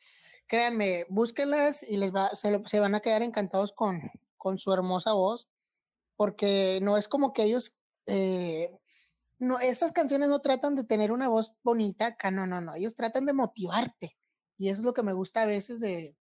[0.47, 4.01] créanme, búsquenlas y les va, se, se van a quedar encantados con,
[4.37, 5.47] con su hermosa voz,
[6.17, 8.71] porque no es como que ellos, eh,
[9.39, 12.95] no, estas canciones no tratan de tener una voz bonita acá, no, no, no, ellos
[12.95, 14.17] tratan de motivarte.
[14.57, 16.17] Y eso es lo que me gusta a veces de,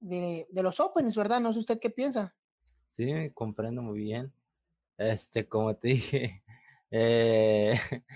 [0.00, 1.40] de, de los openings, ¿verdad?
[1.40, 2.36] No sé usted qué piensa.
[2.96, 4.32] Sí, comprendo muy bien.
[4.98, 6.44] Este, como te dije,
[6.92, 7.74] eh,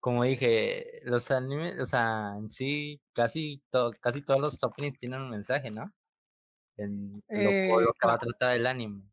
[0.00, 5.22] como dije, los animes, o sea, en sí, casi, to- casi todos los openings tienen
[5.22, 5.92] un mensaje, ¿no?
[6.78, 9.11] En lo, Eh, lo que va a tratar el anime.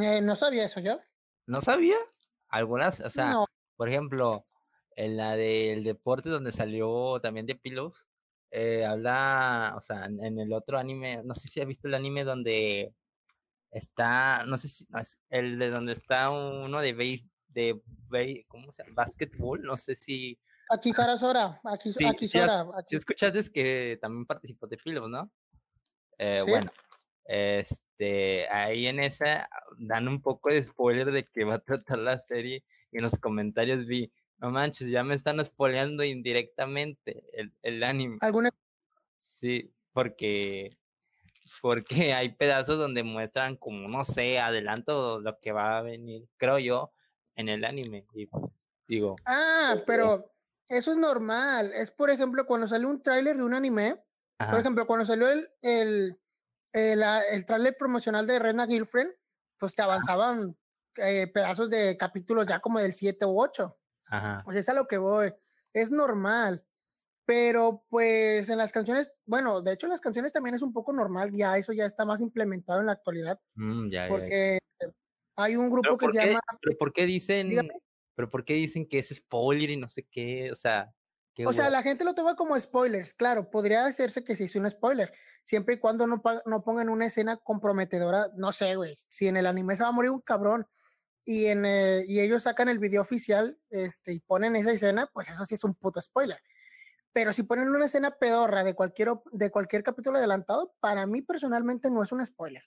[0.00, 0.98] Eh, no sabía eso yo.
[1.46, 1.96] ¿No sabía?
[2.48, 4.46] Algunas, o sea, No, por ejemplo,
[4.96, 8.06] en la del deporte donde salió también de Pillows,
[8.50, 12.24] eh, habla, o sea, en, el otro anime, no sé si has visto el anime
[12.24, 12.94] donde
[13.70, 18.44] está, no sé si, no, es el de donde está uno de base, de base,
[18.48, 18.94] ¿cómo se llama?
[18.96, 20.38] Básquetbol, no sé si,
[20.70, 22.38] aquí Sora, aquí, sí, aquí has- sí
[22.78, 25.30] aquí, escuchaste que también participó de Pillows, ¿no?
[26.18, 26.50] Eh, sí.
[26.50, 26.70] bueno,
[27.94, 32.18] este, ahí en esa dan un poco de spoiler de que va a tratar la
[32.18, 37.82] serie y en los comentarios vi, no manches, ya me están spoileando indirectamente el, el
[37.84, 38.18] anime.
[38.20, 38.50] ¿Alguna
[39.18, 40.70] Sí, porque,
[41.62, 46.58] porque hay pedazos donde muestran como, no sé, adelanto lo que va a venir, creo
[46.58, 46.92] yo,
[47.36, 48.06] en el anime.
[48.12, 48.44] Y pues,
[48.88, 50.32] digo, Ah, pero
[50.68, 51.72] eso es normal.
[51.74, 54.02] Es, por ejemplo, cuando sale un tráiler de un anime,
[54.36, 56.18] por ejemplo, cuando salió el, el,
[56.74, 59.12] el, ah, el tráiler promocional de Rena Girlfriend,
[59.58, 60.56] pues te avanzaban
[60.96, 63.78] eh, pedazos de capítulos ya como del 7 u 8.
[64.06, 65.32] ajá, sea, es a lo que voy.
[65.72, 66.64] Es normal.
[67.26, 70.92] Pero pues en las canciones, bueno, de hecho en las canciones también es un poco
[70.92, 74.08] normal, ya eso ya está más implementado en la actualidad, mm, ya, ya, ya.
[74.10, 74.58] porque
[75.34, 77.70] hay un grupo que ¿por se llama, pero por qué dicen, dígame.
[78.14, 80.52] pero por qué dicen que es spoiler y no sé qué?
[80.52, 80.94] O sea,
[81.34, 84.56] qué O sea, la gente lo toma como spoilers, claro, podría hacerse que sí es
[84.56, 89.28] un spoiler, siempre y cuando no, no pongan una escena comprometedora, no sé, güey, si
[89.28, 90.66] en el anime se va a morir un cabrón
[91.24, 95.28] y, en, eh, y ellos sacan el video oficial este, y ponen esa escena, pues
[95.28, 96.38] eso sí es un puto spoiler.
[97.12, 101.88] Pero si ponen una escena pedorra de cualquier, de cualquier capítulo adelantado, para mí personalmente
[101.88, 102.62] no es un spoiler.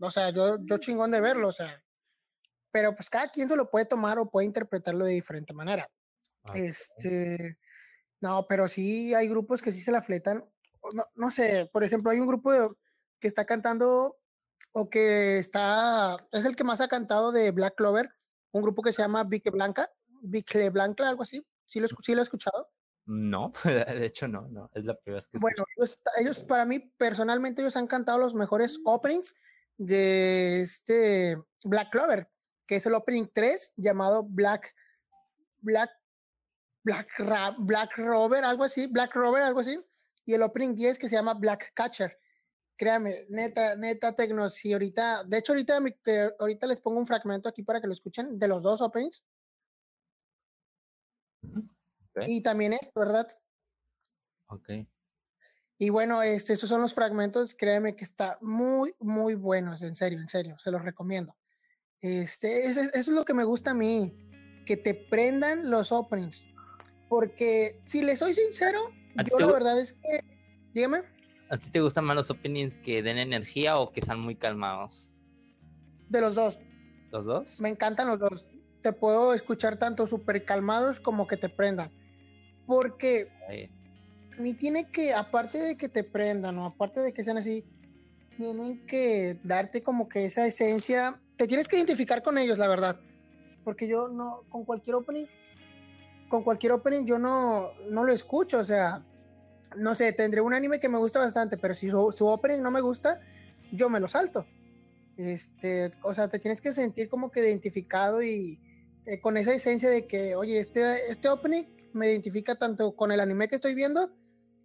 [0.00, 1.82] O sea, yo, yo chingón de verlo, o sea,
[2.70, 5.88] pero pues cada quien se lo puede tomar o puede interpretarlo de diferente manera.
[6.42, 6.56] Ok.
[6.56, 7.58] Este,
[8.20, 10.44] no, pero sí hay grupos que sí se la fletan.
[10.94, 12.70] No, no sé, por ejemplo, hay un grupo de-
[13.20, 14.16] que está cantando
[14.72, 18.10] o que está, es el que más ha cantado de Black Clover,
[18.52, 19.90] un grupo que se llama Vique Blanca,
[20.22, 21.44] Vique Blanca, algo así.
[21.64, 22.70] ¿Sí lo, sí lo he escuchado?
[23.06, 26.78] No, de hecho no, no, es la primera vez que Bueno, ellos, ellos, para mí,
[26.96, 29.34] personalmente, ellos han cantado los mejores openings
[29.76, 32.30] de este Black Clover,
[32.66, 34.74] que es el opening 3 llamado Black,
[35.60, 35.90] Black,
[36.88, 39.78] Black, Ra- Black Rover, algo así, Black Rover, algo así,
[40.24, 42.18] y el opening 10 que se llama Black Catcher.
[42.78, 45.94] Créame, neta, neta, Tecno, si ahorita, de hecho, ahorita, mi-
[46.38, 49.22] ahorita les pongo un fragmento aquí para que lo escuchen de los dos openings,
[52.26, 53.28] y también esto, ¿verdad?
[54.46, 54.70] ok.
[55.80, 60.18] Y bueno, este, esos son los fragmentos, créeme que está muy, muy buenos, en serio,
[60.20, 61.36] en serio, se los recomiendo.
[62.00, 64.16] Este, eso es lo que me gusta a mí,
[64.64, 66.48] que te prendan los openings.
[67.08, 68.78] Porque si les soy sincero,
[69.16, 70.20] ¿A yo la verdad es que,
[70.74, 70.98] dígame,
[71.50, 75.14] ¿A ti te gustan más los openings que den energía o que sean muy calmados?
[76.10, 76.58] de los dos,
[77.10, 77.60] ¿Los dos?
[77.60, 78.46] me encantan los dos.
[78.80, 81.90] Te puedo escuchar tanto súper calmados como que te prendan.
[82.66, 83.70] Porque Ahí.
[84.38, 87.64] ni tiene que, aparte de que te prendan o aparte de que sean así,
[88.36, 93.00] tienen que darte como que esa esencia, te tienes que identificar con ellos, la verdad.
[93.64, 95.26] Porque yo no, con cualquier opening,
[96.28, 99.04] con cualquier opening yo no, no lo escucho, o sea,
[99.76, 102.70] no sé, tendré un anime que me gusta bastante, pero si su, su opening no
[102.70, 103.20] me gusta,
[103.72, 104.46] yo me lo salto.
[105.16, 108.60] Este, o sea, te tienes que sentir como que identificado y
[109.06, 113.20] eh, con esa esencia de que, oye, este, este opening me identifica tanto con el
[113.20, 114.10] anime que estoy viendo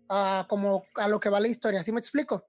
[0.10, 2.46] ah, como a lo que va la historia, ¿sí me explico?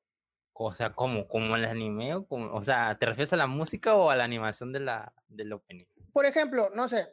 [0.52, 1.26] O sea, ¿cómo?
[1.26, 2.14] ¿Como el anime?
[2.14, 5.12] O, como- o sea, ¿te refieres a la música o a la animación de la,
[5.28, 5.84] del opening?
[6.12, 7.08] por ejemplo, no sé,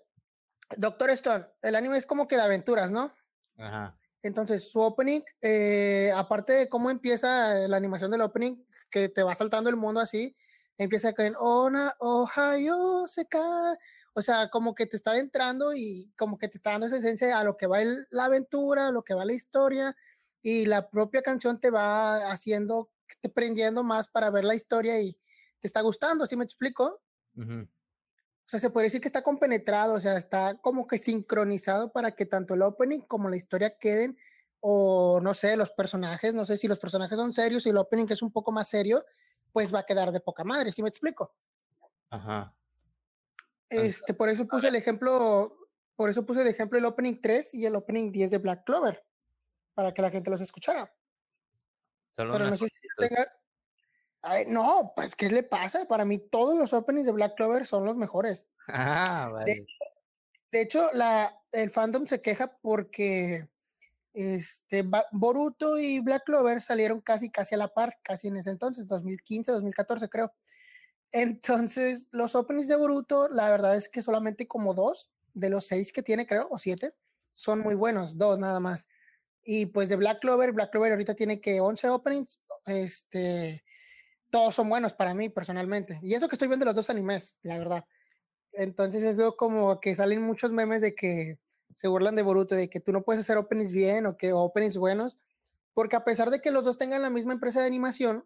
[0.77, 3.11] Doctor Stone, el anime es como que de aventuras, ¿no?
[3.57, 3.97] Ajá.
[4.23, 8.55] Entonces, su opening, eh, aparte de cómo empieza la animación del opening,
[8.89, 10.35] que te va saltando el mundo así,
[10.77, 13.41] empieza con Ona, Ohio, Seca.
[14.13, 17.37] O sea, como que te está adentrando y como que te está dando esa esencia
[17.39, 19.95] a lo que va el- la aventura, a lo que va la historia,
[20.41, 25.13] y la propia canción te va haciendo, te prendiendo más para ver la historia y
[25.59, 27.01] te está gustando, ¿sí me explico?
[27.37, 27.80] O
[28.51, 32.25] sea, se puede decir que está compenetrado, o sea, está como que sincronizado para que
[32.25, 34.17] tanto el opening como la historia queden,
[34.59, 38.07] o no sé, los personajes, no sé si los personajes son serios y el opening
[38.09, 39.05] es un poco más serio,
[39.53, 41.33] pues va a quedar de poca madre, ¿sí me explico?
[42.09, 42.53] Ajá.
[43.69, 45.57] Este, por eso puse el ejemplo,
[45.95, 49.01] por eso puse de ejemplo el opening 3 y el opening 10 de Black Clover,
[49.73, 50.93] para que la gente los escuchara.
[52.09, 53.31] Son los Pero no sé si tenga...
[54.23, 55.85] Ay, no, pues, ¿qué le pasa?
[55.85, 58.45] Para mí todos los openings de Black Clover son los mejores.
[58.67, 59.65] Ah, vale.
[60.51, 63.49] De hecho, la, el fandom se queja porque
[64.13, 68.87] este, Boruto y Black Clover salieron casi, casi a la par, casi en ese entonces,
[68.87, 70.33] 2015, 2014 creo.
[71.11, 75.91] Entonces, los openings de Boruto, la verdad es que solamente como dos de los seis
[75.91, 76.93] que tiene, creo, o siete,
[77.33, 78.87] son muy buenos, dos nada más.
[79.43, 83.63] Y pues de Black Clover, Black Clover ahorita tiene que 11 openings, este,
[84.31, 85.99] todos son buenos para mí personalmente.
[86.01, 87.85] Y eso que estoy viendo los dos animes, la verdad.
[88.53, 91.37] Entonces es como que salen muchos memes de que
[91.75, 94.77] se burlan de Boruto, de que tú no puedes hacer openings bien o que openings
[94.77, 95.19] buenos,
[95.73, 98.25] porque a pesar de que los dos tengan la misma empresa de animación,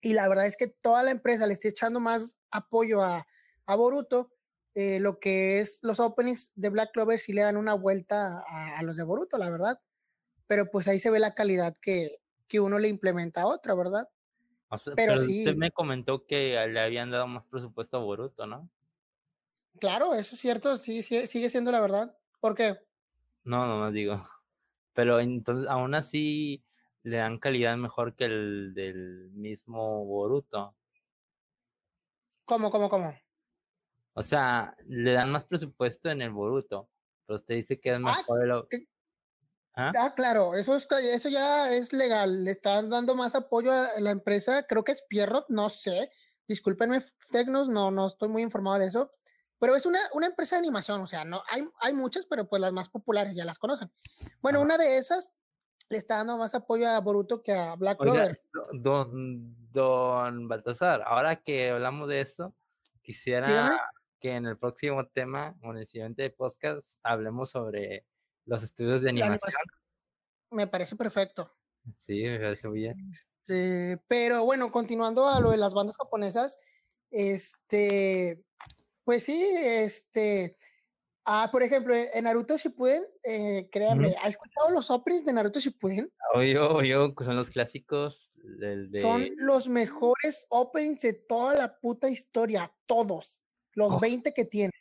[0.00, 3.26] y la verdad es que toda la empresa le esté echando más apoyo a,
[3.66, 4.32] a Boruto,
[4.74, 8.78] eh, lo que es los openings de Black Clover sí le dan una vuelta a,
[8.78, 9.80] a los de Boruto, la verdad.
[10.46, 12.16] Pero pues ahí se ve la calidad que,
[12.48, 14.08] que uno le implementa a otro, ¿verdad?
[14.70, 15.40] O sea, pero pero sí.
[15.40, 18.70] usted me comentó que le habían dado más presupuesto a Boruto, ¿no?
[19.78, 22.16] Claro, eso es cierto, sí, sí, sigue siendo la verdad.
[22.40, 22.78] ¿Por qué?
[23.44, 24.14] No, no, no digo.
[24.94, 26.64] Pero entonces, aún así,
[27.02, 30.74] le dan calidad mejor que el del mismo Boruto.
[32.44, 33.14] ¿Cómo, cómo, cómo?
[34.14, 36.88] O sea, le dan más presupuesto en el Boruto.
[37.26, 38.88] Pero usted dice que es mejor el...
[39.76, 39.92] ¿Ah?
[39.98, 42.44] Ah, claro, eso, es, eso ya es legal.
[42.44, 44.64] Le están dando más apoyo a la empresa.
[44.64, 46.10] Creo que es Pierrot, no sé.
[46.48, 49.12] Discúlpenme, Tecnos, no, no estoy muy informado de eso.
[49.58, 52.62] Pero es una, una empresa de animación, o sea, no hay, hay muchas, pero pues
[52.62, 53.92] las más populares ya las conocen.
[54.40, 55.34] Bueno, una de esas
[55.90, 58.40] le está dando más apoyo a Boruto que a Black Clover.
[58.52, 62.54] do- don, don Baltasar, ahora que hablamos de esto,
[63.02, 63.78] quisiera
[64.18, 68.06] que en el próximo tema, o en el siguiente podcast, hablemos sobre
[68.50, 69.34] los estudios de animación.
[69.34, 69.62] animación
[70.50, 71.54] me parece perfecto.
[71.98, 73.10] Sí, me parece muy bien.
[73.10, 76.58] Este, pero bueno, continuando a lo de las bandas japonesas,
[77.10, 78.44] este,
[79.04, 80.56] pues sí, este,
[81.24, 86.12] ah, por ejemplo, en Naruto Shippuden, eh, créanme, ¿ha escuchado los openings de Naruto Shippuden?
[86.34, 89.00] Obvio, que son los clásicos del de...
[89.00, 93.40] Son los mejores openings de toda la puta historia, todos,
[93.74, 94.00] los Oh.
[94.00, 94.72] 20 que tiene.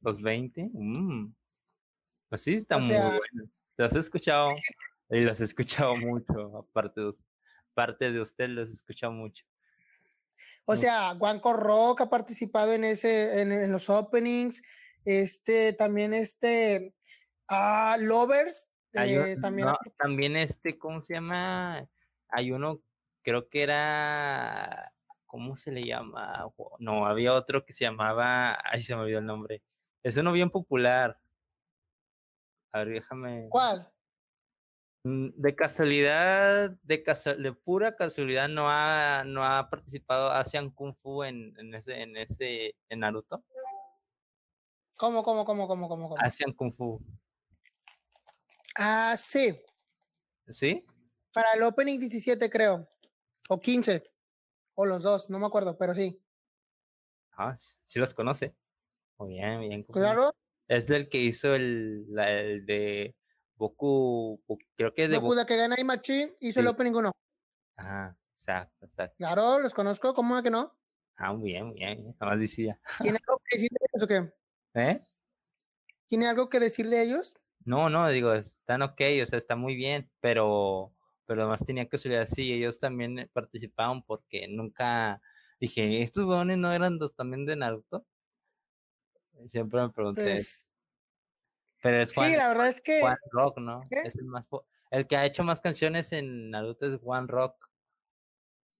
[0.00, 0.70] los 20.
[0.72, 1.34] Mm.
[2.28, 3.50] Pues sí, están O sea- muy buenos.
[3.76, 4.50] Los he escuchado
[5.10, 6.58] y los he escuchado mucho.
[6.58, 7.12] Aparte de,
[7.72, 9.44] aparte de usted, los he escuchado mucho.
[10.64, 14.62] O sea, Wanko Rock ha participado en ese, en, en los openings,
[15.04, 16.92] este, también este,
[17.48, 21.88] ah, Lovers, Hay un- eh, también no, también este, ¿cómo se llama?
[22.28, 22.82] Hay uno,
[23.22, 24.92] creo que era,
[25.26, 26.46] ¿cómo se le llama?
[26.80, 29.62] No, había otro que se llamaba, ay, se me olvidó el nombre.
[30.02, 31.18] Es uno bien popular.
[32.72, 33.48] A ver, déjame.
[33.50, 33.90] ¿Cuál?
[35.04, 40.94] Mm, De casualidad, de, casu- de pura casualidad, no ha, no ha participado Asian Kung
[41.00, 43.44] Fu en, en ese, en ese, en Naruto.
[44.96, 46.20] ¿Cómo, cómo, cómo, cómo, cómo, cómo?
[46.20, 47.00] Asian Kung Fu,
[48.76, 49.58] Ah, sí,
[50.48, 50.84] ¿sí?
[51.32, 52.88] para el opening 17 creo,
[53.48, 54.04] o 15,
[54.74, 56.20] o los dos, no me acuerdo, pero sí.
[57.32, 57.56] Ah,
[57.86, 58.54] sí, los conoce.
[59.18, 59.82] Muy bien, bien.
[59.84, 60.34] Claro,
[60.68, 63.16] Es del que hizo el, la- el de
[63.56, 65.36] Boku, Bo- creo que es de Goku Boku.
[65.36, 66.70] da que gana y Machi hizo el Sí.
[66.72, 67.10] opening 1.
[67.76, 69.14] Ajá, exacto, exacto.
[69.18, 70.76] Claro, los conozco, ¿cómo que no?
[71.16, 72.04] Ah, muy bien, muy bien.
[72.20, 72.78] Nada más decía.
[73.00, 74.32] ¿Tiene algo que decir de ellos o qué?
[74.80, 75.06] ¿Eh?
[76.06, 77.36] ¿Tiene algo que decir de ellos?
[77.64, 80.94] No, no, digo, están ok, o sea, está muy bien, pero,
[81.26, 85.20] pero además tenía que subir así, ellos también participaron porque nunca
[85.60, 88.06] dije, ¿estos huevones no eran los también de Naruto?
[89.46, 90.68] Siempre me pregunté, Pues,
[91.82, 93.78] pero es Juan, sí, la verdad es que Juan Rock, ¿no?
[93.88, 94.00] ¿Qué?
[94.00, 94.44] Es el más,
[94.90, 97.70] el que ha hecho más canciones en Naruto es Juan Rock.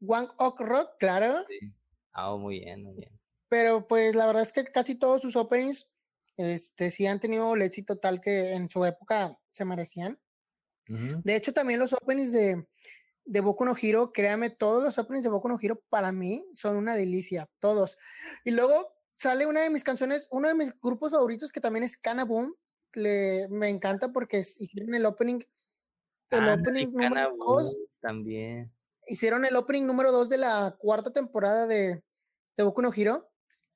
[0.07, 1.45] One Ok Rock, claro.
[1.47, 1.73] Sí.
[2.13, 3.21] Ah, muy bien, muy bien.
[3.49, 5.91] Pero pues la verdad es que casi todos sus openings
[6.37, 10.21] este, sí han tenido el éxito tal que en su época se merecían.
[10.87, 12.67] De hecho, también los openings de,
[13.27, 16.77] de Boku no Hero, créame, todos los openings de Boku no Hero para mí son
[16.77, 17.99] una delicia, todos.
[18.43, 21.97] Y luego sale una de mis canciones, uno de mis grupos favoritos que también es
[21.99, 22.55] Kana Boom.
[22.95, 25.41] Le, me encanta porque hicieron el opening,
[26.31, 28.73] el Ah, opening número Mexicana 2 Boo también.
[29.07, 32.03] hicieron el opening número 2 de la cuarta temporada de,
[32.57, 33.31] de Boku no Hero,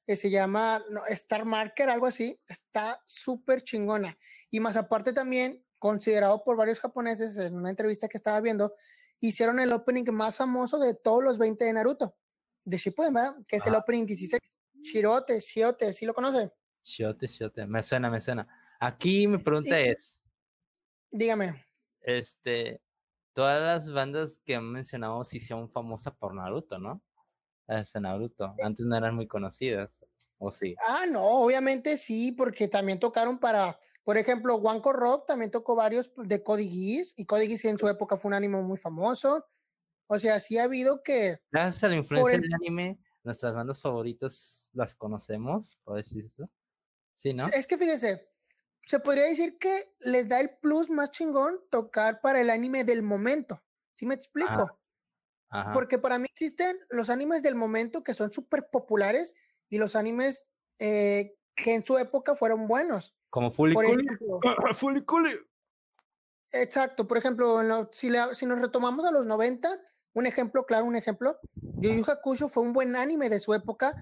[0.06, 2.40] que se llama no, Star Marker, algo así.
[2.48, 4.16] Está súper chingona.
[4.50, 8.72] Y más aparte también, considerado por varios japoneses en una entrevista que estaba viendo,
[9.20, 12.16] hicieron el opening más famoso de todos los 20 de Naruto,
[12.64, 13.34] de Shippuden, ¿verdad?
[13.48, 14.40] Que es el opening 16.
[14.82, 16.50] Shirote, Shiote, ¿sí lo conoce?
[16.84, 17.66] Shiote, shiote.
[17.66, 18.46] Me suena, me suena.
[18.80, 19.82] Aquí mi pregunta Sí.
[19.88, 20.22] es,
[21.10, 21.64] Dígame.
[22.00, 22.82] este,
[23.32, 27.02] todas las bandas que han mencionado sí son famosas por Naruto, ¿no?
[27.68, 28.54] Las de Naruto.
[28.62, 29.90] Antes no eran muy conocidas.
[30.44, 30.74] ¿O sí?
[30.88, 36.10] Ah, no, obviamente sí, porque también tocaron para, por ejemplo, Wanko Rock también tocó varios
[36.16, 39.46] de Cody Geass, y Cody Geass en su época fue un ánimo muy famoso.
[40.08, 43.80] O sea, sí ha habido que, Gracias a la influencia em del anime, nuestras bandas
[43.80, 46.44] favoritas las conocemos, por decirlo.
[47.14, 47.46] Sí, ¿no?
[47.46, 48.28] es que fíjese,
[48.80, 53.02] se podría decir que les da el plus más chingón tocar para el anime del
[53.02, 53.62] momento.
[53.92, 54.78] ¿Sí me explico?
[55.48, 55.70] Ajá.
[55.72, 59.34] Porque para mí existen los animes del momento que son súper populares
[59.68, 60.48] y los animes
[60.78, 63.14] eh, que en su época fueron buenos.
[63.30, 64.06] Como Cooley.
[66.52, 69.68] Exacto, por ejemplo, en lo- si, la- si nos retomamos a los 90,
[70.14, 71.38] un ejemplo, claro, un ejemplo,
[71.78, 73.94] Yu Yu Hakusho fue un buen anime de su época,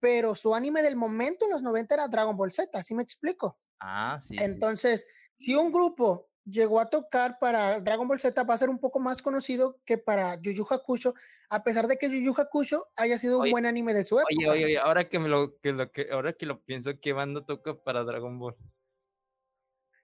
[0.00, 3.58] pero su anime del momento en los 90 era Dragon Ball Z, ¿sí me explico?
[3.80, 4.36] Ah, sí.
[4.38, 5.06] Entonces,
[5.38, 9.00] si un grupo llegó a tocar para Dragon Ball Z, va a ser un poco
[9.00, 11.14] más conocido que para Yu Yu Hakusho,
[11.50, 14.18] a pesar de que Yu Yu Hakusho haya sido Oye, un buen anime de su
[14.18, 14.34] época.
[14.38, 17.12] Oye, oye, oye, ahora que me lo, que lo que, ahora que lo pienso, ¿qué
[17.12, 18.56] banda toca para Dragon Ball?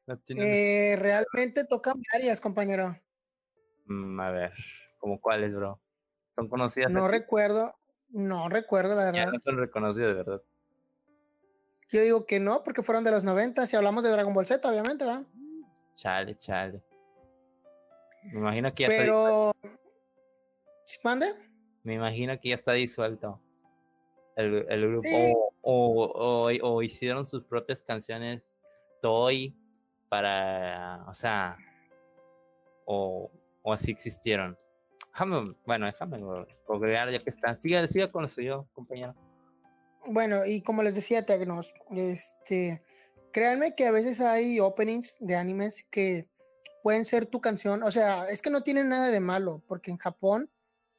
[0.06, 2.96] No Eh, realmente tocan varias, compañero.
[3.86, 4.52] Mm, a ver,
[5.02, 5.80] ¿como cuáles, bro?
[6.30, 6.90] ¿Son conocidas?
[6.92, 7.16] No aquí?
[7.18, 7.74] recuerdo,
[8.10, 9.32] no recuerdo, la Ya verdad.
[9.32, 10.42] no son reconocidas, de verdad.
[11.90, 14.66] Yo digo que no, porque fueron de los 90, si hablamos de Dragon Ball Z,
[14.66, 15.24] obviamente, ¿verdad?
[15.96, 16.80] Chale, chale.
[18.22, 19.52] Me imagino que ya está, Pero.
[20.84, 21.26] ¿Sí, ¿Mande?
[21.82, 23.40] me imagino que ya está disuelto
[24.36, 25.08] el, el grupo.
[25.08, 25.32] Sí.
[25.34, 28.54] O, o, o- o hicieron sus propias canciones
[29.02, 29.52] Toy
[30.08, 31.58] para, o sea,
[32.84, 33.30] o,
[33.62, 34.56] o así existieron.
[35.66, 36.20] Bueno, déjame
[36.66, 37.58] googlear ya que están.
[37.58, 39.14] Siga, siga con lo compañero.
[40.06, 42.82] Bueno, y como les decía Tecnos, este.
[43.32, 46.28] Créanme que a veces hay openings de animes que
[46.82, 47.82] pueden ser tu canción.
[47.82, 50.50] O sea, es que no tienen nada de malo, porque en Japón,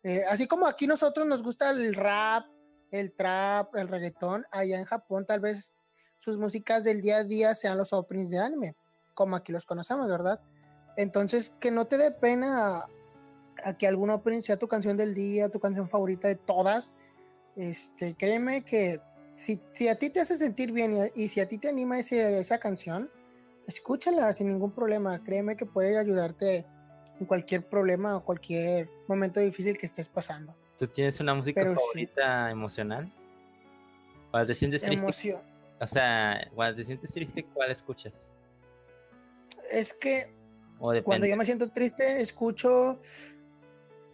[0.01, 2.45] eh, así como aquí nosotros nos gusta el rap,
[2.89, 5.75] el trap, el reggaetón, allá en Japón tal vez
[6.17, 8.75] sus músicas del día a día sean los openings de anime,
[9.13, 10.39] como aquí los conocemos, ¿verdad?
[10.95, 12.85] Entonces, que no te dé pena
[13.63, 16.95] a, que opening sea tu canción del día, tu canción favorita de todas.
[17.55, 18.99] Este, créeme que
[19.33, 21.99] si, si a ti te hace sentir bien y, y si a ti te anima
[21.99, 23.09] ese- esa canción,
[23.67, 25.23] escúchala sin ningún problema.
[25.23, 26.65] Créeme que puede ayudarte
[27.19, 30.55] en cualquier problema o cualquier momento difícil que estés pasando.
[30.77, 31.79] ¿Tú tienes una música Pero sí.
[31.79, 33.11] favorita emocional?
[34.31, 35.41] Cuando te sientes triste, Emoción.
[35.79, 38.33] o sea, cuando te sientes triste, ¿cuál escuchas?
[39.71, 40.33] Es que
[41.03, 42.99] cuando yo me siento triste, escucho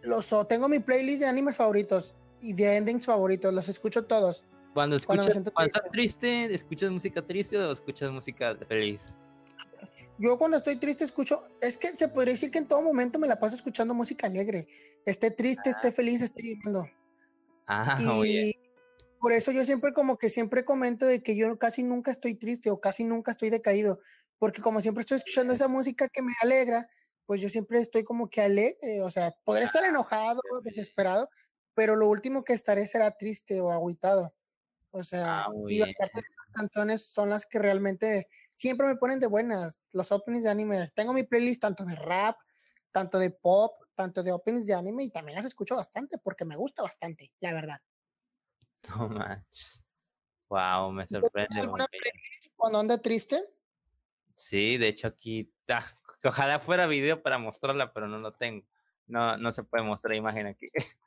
[0.04, 4.46] los tengo mi playlist de animes favoritos y de endings favoritos, los escucho todos.
[4.74, 9.14] Cuando cuando escuchas, siento cuando estás triste, ¿escuchas música triste o escuchas música feliz?
[10.20, 13.28] Yo cuando estoy triste escucho, es que se podría decir que en todo momento me
[13.28, 14.68] la paso escuchando música alegre.
[15.06, 16.90] Esté triste, esté feliz, esté llorando.
[17.66, 18.60] Ah, Y oye.
[19.20, 22.70] por eso yo siempre como que siempre comento de que yo casi nunca estoy triste
[22.70, 24.02] o casi nunca estoy decaído,
[24.40, 26.90] porque como siempre estoy escuchando esa música que me alegra,
[27.30, 31.30] pues yo siempre estoy como que alegre, o sea, podré estar enojado, desesperado,
[31.76, 34.34] pero lo último que estaré será triste o agüitado.
[34.90, 35.92] O sea, Ah, y las
[36.52, 40.88] canciones son las que realmente siempre me ponen de buenas, los openings de anime.
[40.96, 42.36] Tengo mi playlist tanto de rap,
[42.92, 46.56] tanto de pop, tanto de openings de anime y también las escucho bastante porque me
[46.56, 47.78] gusta bastante, la verdad.
[48.98, 49.84] No manches.
[50.50, 51.60] Wow, me sorprende.
[51.60, 52.54] alguna muy bien.
[52.56, 53.40] Cuando anda triste,
[54.40, 55.92] Sí, de hecho aquí, ah,
[56.28, 58.66] ojalá fuera video para mostrarla, pero no lo tengo.
[59.08, 60.68] No, no se puede mostrar imagen aquí.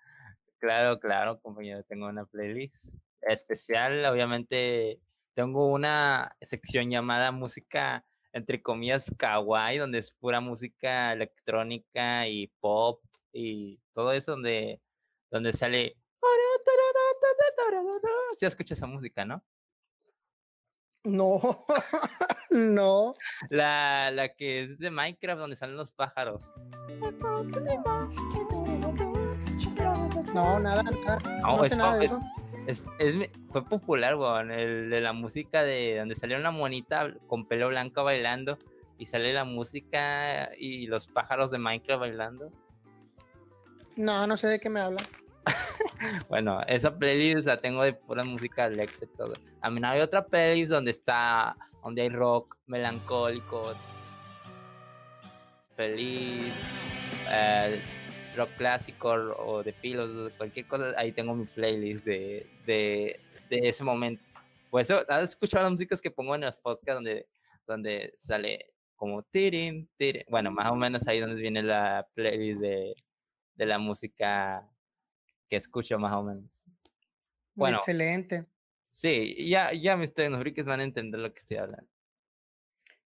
[0.59, 4.05] Claro, claro, compañero, tengo una playlist especial.
[4.05, 5.01] Obviamente
[5.35, 13.03] tengo una sección llamada música, entre comillas, kawaii, donde es pura música electrónica y pop
[13.33, 14.81] y todo eso donde,
[15.33, 15.97] donde sale
[18.39, 19.43] Sí escuchas esa música, ¿no?
[21.05, 21.41] No,
[22.53, 23.15] no.
[23.51, 26.53] La, la que es de Minecraft, donde salen los pájaros.
[30.35, 31.19] No, nada, nada.
[31.43, 32.21] No, No es sé nada de eso.
[32.67, 37.13] Es, es mi- fue popular, weón, el de la música de donde salió una monita
[37.27, 38.57] con pelo blanco bailando
[38.99, 42.53] y sale la música y los pájaros de Minecraft bailando.
[43.97, 45.03] No, no sé de qué me habla.
[46.29, 49.35] Bueno, esa playlist la tengo de pura música electro y todo.
[49.61, 53.75] A mí no hay otra playlist donde está, donde hay rock melancólico,
[55.77, 56.53] feliz,
[57.31, 57.81] eh,
[58.37, 60.93] rock clásico o de pilos, cualquier cosa.
[60.97, 64.23] Ahí tengo mi playlist de, de, de ese momento.
[64.71, 67.27] Pues eso, ¿has escuchado las músicas que pongo en los podcasts donde,
[67.67, 70.25] donde sale como tirin, tirin?
[70.29, 72.93] Bueno, más o menos ahí donde viene la playlist de,
[73.55, 74.67] de la música
[75.53, 76.65] que escucho más o menos.
[77.55, 77.77] Bueno.
[77.77, 78.47] Excelente.
[78.89, 81.91] Sí, ya, ya mis tecnofrikis van a entender lo que estoy hablando.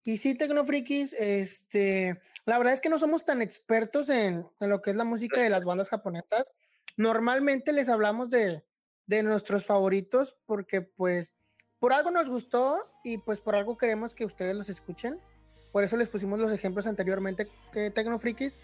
[0.05, 4.81] Y sí, Tecnofrikis, este, la verdad es que no somos tan expertos en, en lo
[4.81, 6.55] que es la música de las bandas japonesas.
[6.97, 8.63] Normalmente les hablamos de,
[9.07, 11.35] de nuestros favoritos porque pues
[11.81, 15.21] por algo nos gustó y pues por algo queremos que ustedes los escuchen.
[15.73, 18.61] Por eso les pusimos los ejemplos anteriormente que Tecnofrikis.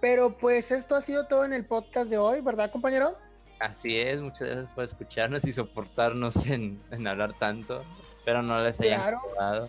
[0.00, 3.16] Pero pues esto ha sido todo en el podcast de hoy, ¿verdad, compañero?
[3.60, 7.84] Así es, muchas gracias por escucharnos y soportarnos en, en hablar tanto.
[8.12, 9.68] Espero no les hayan Claro.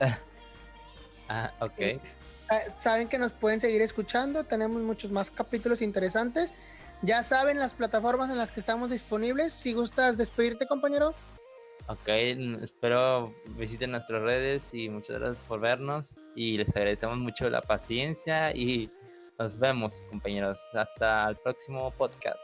[1.28, 2.00] ah, ok.
[2.48, 6.54] Ah, Saben que nos pueden seguir escuchando, tenemos muchos más capítulos interesantes.
[7.02, 9.52] Ya saben las plataformas en las que estamos disponibles.
[9.52, 11.14] Si gustas despedirte, compañero.
[11.88, 12.08] Ok,
[12.62, 18.50] espero visiten nuestras redes y muchas gracias por vernos y les agradecemos mucho la paciencia
[18.52, 18.90] y
[19.38, 20.58] nos vemos, compañeros.
[20.74, 22.40] Hasta el próximo podcast.